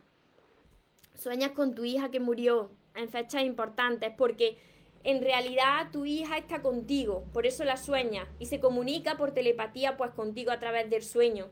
sueñas 1.16 1.52
con 1.52 1.74
tu 1.76 1.84
hija 1.84 2.12
que 2.12 2.20
murió 2.20 2.72
en 2.96 3.10
fechas 3.10 3.44
importantes 3.44 4.12
porque 4.18 4.58
en 5.06 5.22
realidad 5.22 5.92
tu 5.92 6.06
hija 6.06 6.38
está 6.38 6.64
contigo, 6.64 7.26
por 7.32 7.46
eso 7.46 7.64
la 7.64 7.78
sueña 7.78 8.28
y 8.40 8.48
se 8.48 8.60
comunica 8.60 9.18
por 9.18 9.34
telepatía 9.34 9.98
pues 9.98 10.12
contigo 10.12 10.52
a 10.52 10.60
través 10.60 10.90
del 10.90 11.04
sueño. 11.04 11.48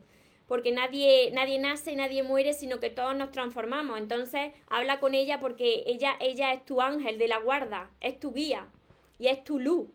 Porque 0.48 0.72
nadie, 0.72 1.32
nadie 1.32 1.60
nace 1.60 1.92
y 1.92 1.96
nadie 1.96 2.24
muere, 2.24 2.54
sino 2.54 2.80
que 2.80 2.89
todos 2.89 3.16
nos 3.16 3.32
transformamos. 3.32 3.98
Entonces 4.00 4.52
habla 4.68 5.00
con 5.00 5.13
ella 5.13 5.39
porque 5.39 5.84
ella, 5.86 6.16
ella 6.20 6.52
es 6.52 6.66
tu 6.66 6.82
ángel 6.82 7.18
de 7.18 7.28
la 7.28 7.38
guarda, 7.38 7.92
es 8.02 8.20
tu 8.20 8.34
guía 8.34 8.68
y 9.20 9.28
es 9.28 9.44
tu 9.44 9.60
luz. 9.60 9.88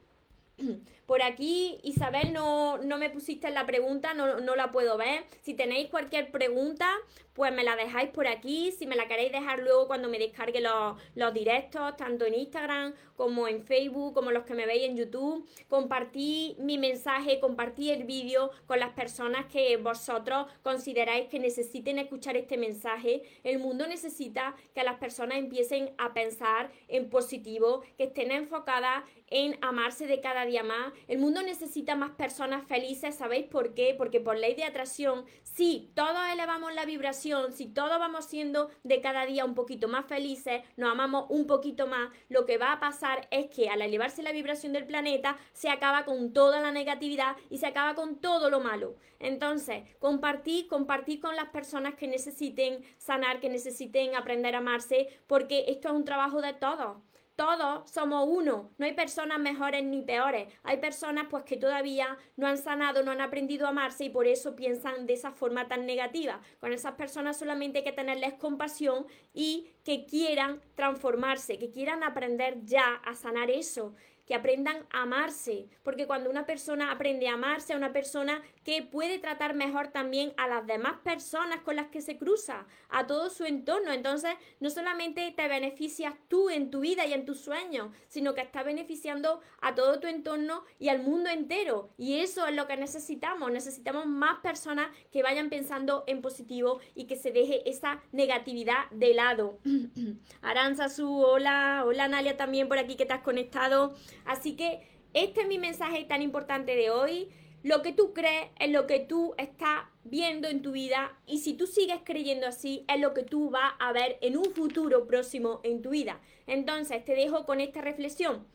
Por 1.08 1.22
aquí, 1.22 1.78
Isabel, 1.84 2.34
no, 2.34 2.76
no 2.76 2.98
me 2.98 3.08
pusiste 3.08 3.50
la 3.50 3.64
pregunta, 3.64 4.12
no, 4.12 4.40
no, 4.40 4.54
la 4.56 4.70
puedo 4.70 4.98
ver. 4.98 5.24
Si 5.40 5.54
tenéis 5.54 5.88
cualquier 5.88 6.30
pregunta, 6.30 6.86
pues 7.32 7.50
me 7.50 7.64
la 7.64 7.76
dejáis 7.76 8.10
por 8.10 8.26
aquí. 8.26 8.72
Si 8.72 8.86
me 8.86 8.94
la 8.94 9.08
queréis 9.08 9.32
dejar 9.32 9.60
luego 9.60 9.86
cuando 9.86 10.10
me 10.10 10.18
descargue 10.18 10.60
los, 10.60 11.00
los 11.14 11.32
directos, 11.32 11.96
tanto 11.96 12.26
en 12.26 12.34
Instagram 12.34 12.92
como 13.16 13.48
en 13.48 13.62
Facebook, 13.62 14.12
como 14.12 14.30
los 14.32 14.44
que 14.44 14.52
me 14.52 14.66
veis 14.66 14.82
en 14.82 14.98
YouTube. 14.98 15.48
Compartí 15.68 16.56
mi 16.58 16.76
mensaje, 16.76 17.40
compartí 17.40 17.90
el 17.90 18.04
vídeo 18.04 18.50
con 18.66 18.78
las 18.78 18.90
personas 18.90 19.46
que 19.46 19.78
vosotros 19.78 20.46
consideráis 20.62 21.28
que 21.28 21.38
necesiten 21.38 21.98
escuchar 21.98 22.36
este 22.36 22.58
mensaje. 22.58 23.22
El 23.44 23.60
mundo 23.60 23.86
necesita 23.86 24.54
que 24.74 24.84
las 24.84 24.98
personas 24.98 25.38
empiecen 25.38 25.90
a 25.96 26.12
pensar 26.12 26.70
en 26.86 27.08
positivo, 27.08 27.82
que 27.96 28.04
estén 28.04 28.30
enfocadas 28.30 29.04
en 29.30 29.58
amarse 29.62 30.06
de 30.06 30.20
cada 30.20 30.44
día 30.44 30.62
más 30.62 30.92
el 31.06 31.18
mundo 31.18 31.42
necesita 31.42 31.94
más 31.94 32.10
personas 32.10 32.66
felices, 32.66 33.14
¿sabéis 33.14 33.46
por 33.46 33.74
qué? 33.74 33.94
Porque 33.96 34.20
por 34.20 34.36
ley 34.36 34.54
de 34.54 34.64
atracción, 34.64 35.24
si 35.42 35.90
todos 35.94 36.18
elevamos 36.32 36.74
la 36.74 36.84
vibración, 36.84 37.52
si 37.52 37.66
todos 37.66 37.98
vamos 37.98 38.24
siendo 38.24 38.70
de 38.82 39.00
cada 39.00 39.26
día 39.26 39.44
un 39.44 39.54
poquito 39.54 39.88
más 39.88 40.06
felices, 40.06 40.62
nos 40.76 40.90
amamos 40.90 41.26
un 41.28 41.46
poquito 41.46 41.86
más, 41.86 42.10
lo 42.28 42.46
que 42.46 42.58
va 42.58 42.72
a 42.72 42.80
pasar 42.80 43.28
es 43.30 43.46
que 43.50 43.68
al 43.68 43.82
elevarse 43.82 44.22
la 44.22 44.32
vibración 44.32 44.72
del 44.72 44.86
planeta, 44.86 45.36
se 45.52 45.70
acaba 45.70 46.04
con 46.04 46.32
toda 46.32 46.60
la 46.60 46.72
negatividad 46.72 47.36
y 47.50 47.58
se 47.58 47.66
acaba 47.66 47.94
con 47.94 48.20
todo 48.20 48.50
lo 48.50 48.60
malo. 48.60 48.96
Entonces, 49.20 49.82
compartir, 49.98 50.68
compartir 50.68 51.20
con 51.20 51.36
las 51.36 51.48
personas 51.48 51.94
que 51.94 52.06
necesiten 52.06 52.84
sanar, 52.98 53.40
que 53.40 53.48
necesiten 53.48 54.14
aprender 54.14 54.54
a 54.54 54.58
amarse, 54.58 55.08
porque 55.26 55.64
esto 55.68 55.88
es 55.88 55.94
un 55.94 56.04
trabajo 56.04 56.40
de 56.40 56.52
todos 56.52 56.98
todos 57.38 57.88
somos 57.88 58.26
uno, 58.28 58.72
no 58.78 58.84
hay 58.84 58.94
personas 58.94 59.38
mejores 59.38 59.84
ni 59.84 60.02
peores, 60.02 60.52
hay 60.64 60.78
personas 60.78 61.28
pues 61.30 61.44
que 61.44 61.56
todavía 61.56 62.18
no 62.34 62.48
han 62.48 62.58
sanado, 62.58 63.04
no 63.04 63.12
han 63.12 63.20
aprendido 63.20 63.66
a 63.66 63.68
amarse 63.68 64.06
y 64.06 64.10
por 64.10 64.26
eso 64.26 64.56
piensan 64.56 65.06
de 65.06 65.12
esa 65.12 65.30
forma 65.30 65.68
tan 65.68 65.86
negativa. 65.86 66.40
Con 66.58 66.72
esas 66.72 66.94
personas 66.94 67.38
solamente 67.38 67.78
hay 67.78 67.84
que 67.84 67.92
tenerles 67.92 68.34
compasión 68.34 69.06
y 69.32 69.68
que 69.84 70.04
quieran 70.04 70.60
transformarse, 70.74 71.60
que 71.60 71.70
quieran 71.70 72.02
aprender 72.02 72.64
ya 72.64 72.94
a 73.04 73.14
sanar 73.14 73.52
eso 73.52 73.94
que 74.28 74.34
aprendan 74.34 74.86
a 74.90 75.02
amarse, 75.02 75.66
porque 75.82 76.06
cuando 76.06 76.28
una 76.28 76.44
persona 76.44 76.92
aprende 76.92 77.28
a 77.28 77.32
amarse, 77.32 77.72
a 77.72 77.78
una 77.78 77.94
persona 77.94 78.42
que 78.62 78.82
puede 78.82 79.18
tratar 79.18 79.54
mejor 79.54 79.88
también 79.88 80.34
a 80.36 80.46
las 80.46 80.66
demás 80.66 80.98
personas 81.02 81.60
con 81.62 81.76
las 81.76 81.86
que 81.86 82.02
se 82.02 82.18
cruza, 82.18 82.66
a 82.90 83.06
todo 83.06 83.30
su 83.30 83.46
entorno. 83.46 83.90
Entonces, 83.90 84.34
no 84.60 84.68
solamente 84.68 85.32
te 85.34 85.48
beneficias 85.48 86.12
tú 86.28 86.50
en 86.50 86.70
tu 86.70 86.80
vida 86.80 87.06
y 87.06 87.14
en 87.14 87.24
tus 87.24 87.40
sueños, 87.40 87.88
sino 88.08 88.34
que 88.34 88.42
estás 88.42 88.66
beneficiando 88.66 89.40
a 89.62 89.74
todo 89.74 89.98
tu 89.98 90.06
entorno 90.06 90.64
y 90.78 90.90
al 90.90 91.00
mundo 91.00 91.30
entero. 91.30 91.88
Y 91.96 92.18
eso 92.18 92.46
es 92.46 92.54
lo 92.54 92.66
que 92.66 92.76
necesitamos. 92.76 93.50
Necesitamos 93.50 94.04
más 94.04 94.40
personas 94.40 94.88
que 95.10 95.22
vayan 95.22 95.48
pensando 95.48 96.04
en 96.06 96.20
positivo 96.20 96.80
y 96.94 97.04
que 97.04 97.16
se 97.16 97.32
deje 97.32 97.68
esa 97.70 98.02
negatividad 98.12 98.90
de 98.90 99.14
lado. 99.14 99.58
Aranza 100.42 100.90
su, 100.90 101.10
hola, 101.10 101.84
hola 101.86 102.08
Nalia 102.08 102.36
también 102.36 102.68
por 102.68 102.76
aquí 102.76 102.96
que 102.96 103.06
te 103.06 103.14
has 103.14 103.22
conectado. 103.22 103.94
Así 104.28 104.56
que 104.56 104.86
este 105.14 105.40
es 105.40 105.48
mi 105.48 105.58
mensaje 105.58 106.04
tan 106.04 106.20
importante 106.20 106.76
de 106.76 106.90
hoy. 106.90 107.30
Lo 107.62 107.80
que 107.80 107.94
tú 107.94 108.12
crees 108.12 108.48
es 108.60 108.70
lo 108.70 108.86
que 108.86 109.00
tú 109.00 109.34
estás 109.38 109.86
viendo 110.04 110.48
en 110.48 110.60
tu 110.60 110.72
vida 110.72 111.18
y 111.26 111.38
si 111.38 111.54
tú 111.54 111.66
sigues 111.66 112.00
creyendo 112.04 112.46
así 112.46 112.84
es 112.88 113.00
lo 113.00 113.14
que 113.14 113.22
tú 113.22 113.48
vas 113.48 113.72
a 113.78 113.90
ver 113.92 114.18
en 114.20 114.36
un 114.36 114.44
futuro 114.54 115.06
próximo 115.06 115.60
en 115.64 115.80
tu 115.80 115.90
vida. 115.90 116.20
Entonces 116.46 117.04
te 117.06 117.14
dejo 117.14 117.46
con 117.46 117.60
esta 117.60 117.80
reflexión. 117.80 118.46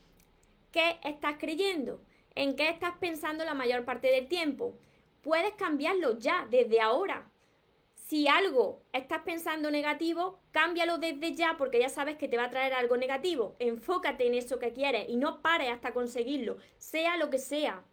¿Qué 0.71 0.99
estás 1.03 1.37
creyendo? 1.39 2.01
¿En 2.35 2.55
qué 2.55 2.69
estás 2.69 2.93
pensando 2.99 3.43
la 3.43 3.55
mayor 3.55 3.83
parte 3.83 4.09
del 4.11 4.27
tiempo? 4.27 4.77
Puedes 5.23 5.53
cambiarlo 5.55 6.19
ya, 6.19 6.47
desde 6.51 6.81
ahora. 6.81 7.31
Si 8.13 8.27
algo 8.27 8.83
estás 8.93 9.23
pensando 9.23 9.71
negativo, 9.71 10.37
cámbialo 10.51 10.99
desde 10.99 11.33
ya 11.33 11.55
porque 11.57 11.79
ya 11.79 11.89
sabes 11.89 12.15
que 12.15 12.27
te 12.27 12.37
va 12.37 12.43
a 12.43 12.49
traer 12.51 12.75
algo 12.75 12.95
negativo. 12.95 13.55
Enfócate 13.57 14.27
en 14.27 14.35
eso 14.35 14.59
que 14.59 14.71
quieres 14.71 15.09
y 15.09 15.15
no 15.15 15.41
pares 15.41 15.71
hasta 15.71 15.93
conseguirlo, 15.93 16.57
sea 16.77 17.17
lo 17.17 17.31
que 17.31 17.39
sea. 17.39 17.83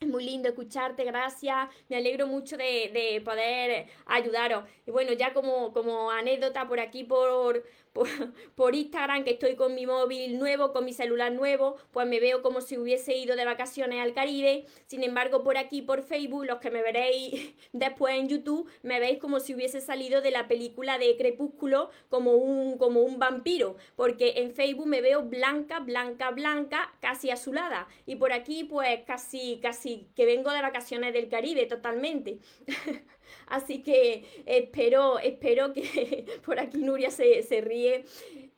Es 0.00 0.08
muy 0.08 0.24
lindo 0.24 0.48
escucharte, 0.48 1.04
gracias. 1.04 1.68
Me 1.88 1.98
alegro 1.98 2.26
mucho 2.26 2.56
de, 2.56 2.90
de 2.92 3.22
poder 3.24 3.86
ayudaros. 4.06 4.64
Y 4.84 4.90
bueno, 4.90 5.12
ya 5.12 5.32
como, 5.32 5.72
como 5.72 6.10
anécdota 6.10 6.66
por 6.66 6.80
aquí, 6.80 7.04
por, 7.04 7.64
por, 8.54 8.74
Instagram, 8.74 9.24
que 9.24 9.32
estoy 9.32 9.56
con 9.56 9.74
mi 9.74 9.86
móvil 9.86 10.38
nuevo, 10.38 10.72
con 10.72 10.84
mi 10.84 10.92
celular 10.92 11.32
nuevo, 11.32 11.76
pues 11.92 12.06
me 12.06 12.20
veo 12.20 12.42
como 12.42 12.60
si 12.60 12.78
hubiese 12.78 13.16
ido 13.16 13.36
de 13.36 13.44
vacaciones 13.44 14.00
al 14.00 14.14
Caribe. 14.14 14.66
Sin 14.86 15.02
embargo, 15.02 15.42
por 15.42 15.56
aquí, 15.58 15.82
por 15.82 16.02
Facebook, 16.02 16.44
los 16.44 16.58
que 16.58 16.70
me 16.70 16.82
veréis 16.82 17.54
después 17.72 18.14
en 18.14 18.28
YouTube, 18.28 18.68
me 18.82 19.00
veis 19.00 19.18
como 19.18 19.40
si 19.40 19.54
hubiese 19.54 19.80
salido 19.80 20.20
de 20.20 20.30
la 20.30 20.48
película 20.48 20.98
de 20.98 21.16
Crepúsculo 21.16 21.90
como 22.08 22.32
un, 22.32 22.78
como 22.78 23.00
un 23.00 23.18
vampiro, 23.18 23.76
porque 23.96 24.34
en 24.36 24.52
Facebook 24.54 24.86
me 24.86 25.00
veo 25.00 25.22
blanca, 25.22 25.80
blanca, 25.80 26.30
blanca, 26.30 26.92
casi 27.00 27.30
azulada. 27.30 27.88
Y 28.06 28.16
por 28.16 28.32
aquí, 28.32 28.64
pues 28.64 29.00
casi, 29.06 29.58
casi 29.62 30.08
que 30.14 30.26
vengo 30.26 30.52
de 30.52 30.62
vacaciones 30.62 31.12
del 31.12 31.28
Caribe 31.28 31.66
totalmente. 31.66 32.38
Así 33.46 33.82
que 33.82 34.24
espero, 34.46 35.18
espero 35.18 35.72
que 35.72 36.24
por 36.44 36.58
aquí 36.58 36.78
Nuria 36.78 37.10
se, 37.10 37.42
se 37.42 37.60
ríe 37.60 38.04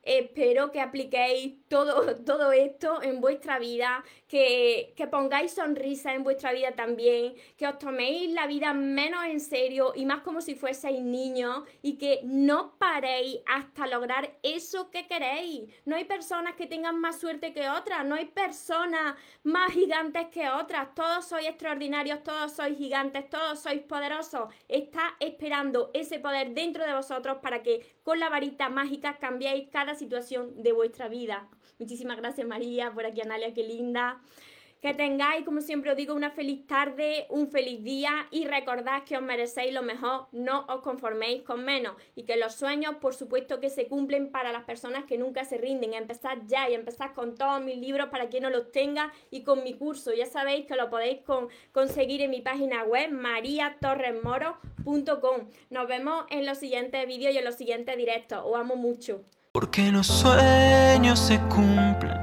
Espero 0.03 0.71
que 0.71 0.81
apliquéis 0.81 1.55
todo, 1.69 2.15
todo 2.25 2.51
esto 2.51 3.01
en 3.01 3.21
vuestra 3.21 3.57
vida, 3.57 4.03
que, 4.27 4.93
que, 4.97 5.07
pongáis 5.07 5.53
sonrisa 5.53 6.13
en 6.13 6.23
vuestra 6.23 6.51
vida 6.51 6.73
también, 6.73 7.35
que 7.57 7.67
os 7.67 7.79
toméis 7.79 8.31
la 8.33 8.47
vida 8.47 8.73
menos 8.73 9.23
en 9.25 9.39
serio 9.39 9.93
y 9.95 10.05
más 10.05 10.21
como 10.21 10.41
si 10.41 10.55
fueseis 10.55 11.01
niños 11.01 11.63
y 11.81 11.97
que 11.97 12.19
no 12.23 12.75
paréis 12.77 13.39
hasta 13.45 13.87
lograr 13.87 14.37
eso 14.43 14.89
que 14.91 15.07
queréis. 15.07 15.69
No 15.85 15.95
hay 15.95 16.03
personas 16.03 16.55
que 16.55 16.67
tengan 16.67 16.99
más 16.99 17.19
suerte 17.19 17.53
que 17.53 17.69
otras, 17.69 18.05
no 18.05 18.15
hay 18.15 18.25
personas 18.25 19.15
más 19.43 19.71
gigantes 19.71 20.27
que 20.27 20.49
otras. 20.49 20.93
Todos 20.95 21.27
sois 21.27 21.47
extraordinarios, 21.47 22.23
todos 22.23 22.51
sois 22.51 22.77
gigantes, 22.77 23.29
todos 23.29 23.59
sois 23.61 23.81
poderosos. 23.81 24.49
Está 24.67 25.15
esperando 25.19 25.91
ese 25.93 26.19
poder 26.19 26.53
dentro 26.53 26.85
de 26.85 26.93
vosotros 26.93 27.37
para 27.41 27.63
que 27.63 27.85
con 28.03 28.19
la 28.19 28.29
varita 28.29 28.69
mágica 28.69 29.17
cambiéis 29.17 29.69
cada 29.69 29.95
situación 29.95 30.61
de 30.61 30.71
vuestra 30.71 31.07
vida. 31.07 31.47
Muchísimas 31.79 32.17
gracias 32.17 32.45
María, 32.45 32.91
por 32.93 33.05
aquí 33.05 33.21
Analia, 33.21 33.53
qué 33.53 33.63
linda. 33.63 34.21
Que 34.83 34.93
tengáis, 34.93 35.45
como 35.45 35.61
siempre 35.61 35.91
os 35.91 35.95
digo, 35.95 36.13
una 36.13 36.31
feliz 36.31 36.67
tarde, 36.67 37.25
un 37.29 37.47
feliz 37.47 37.81
día 37.85 38.27
y 38.31 38.47
recordad 38.47 39.05
que 39.05 39.15
os 39.15 39.23
merecéis 39.23 39.73
lo 39.73 39.81
mejor, 39.81 40.27
no 40.33 40.65
os 40.67 40.81
conforméis 40.81 41.43
con 41.43 41.63
menos 41.63 41.95
y 42.17 42.23
que 42.23 42.35
los 42.35 42.55
sueños, 42.55 42.95
por 42.95 43.15
supuesto, 43.15 43.61
que 43.61 43.69
se 43.69 43.87
cumplen 43.87 44.29
para 44.29 44.51
las 44.51 44.65
personas 44.65 45.05
que 45.05 45.17
nunca 45.17 45.45
se 45.45 45.57
rinden. 45.57 45.93
Empezad 45.93 46.39
ya 46.47 46.69
y 46.69 46.73
empezad 46.73 47.13
con 47.13 47.35
todos 47.35 47.63
mis 47.63 47.77
libros 47.77 48.09
para 48.09 48.27
quien 48.27 48.43
no 48.43 48.49
los 48.49 48.73
tenga 48.73 49.13
y 49.31 49.43
con 49.43 49.63
mi 49.63 49.75
curso. 49.75 50.13
Ya 50.13 50.25
sabéis 50.25 50.65
que 50.65 50.75
lo 50.75 50.89
podéis 50.89 51.21
conseguir 51.71 52.21
en 52.21 52.31
mi 52.31 52.41
página 52.41 52.83
web 52.83 53.09
mariatorresmoro.com. 53.09 55.47
Nos 55.69 55.87
vemos 55.87 56.25
en 56.29 56.45
los 56.45 56.57
siguientes 56.57 57.07
vídeos 57.07 57.33
y 57.33 57.37
en 57.37 57.45
los 57.45 57.55
siguientes 57.55 57.95
directos. 57.95 58.41
Os 58.43 58.59
amo 58.59 58.75
mucho. 58.75 59.21
Porque 59.53 59.93
los 59.93 60.07
sueños 60.07 61.19
se 61.19 61.39
cumplen, 61.43 62.22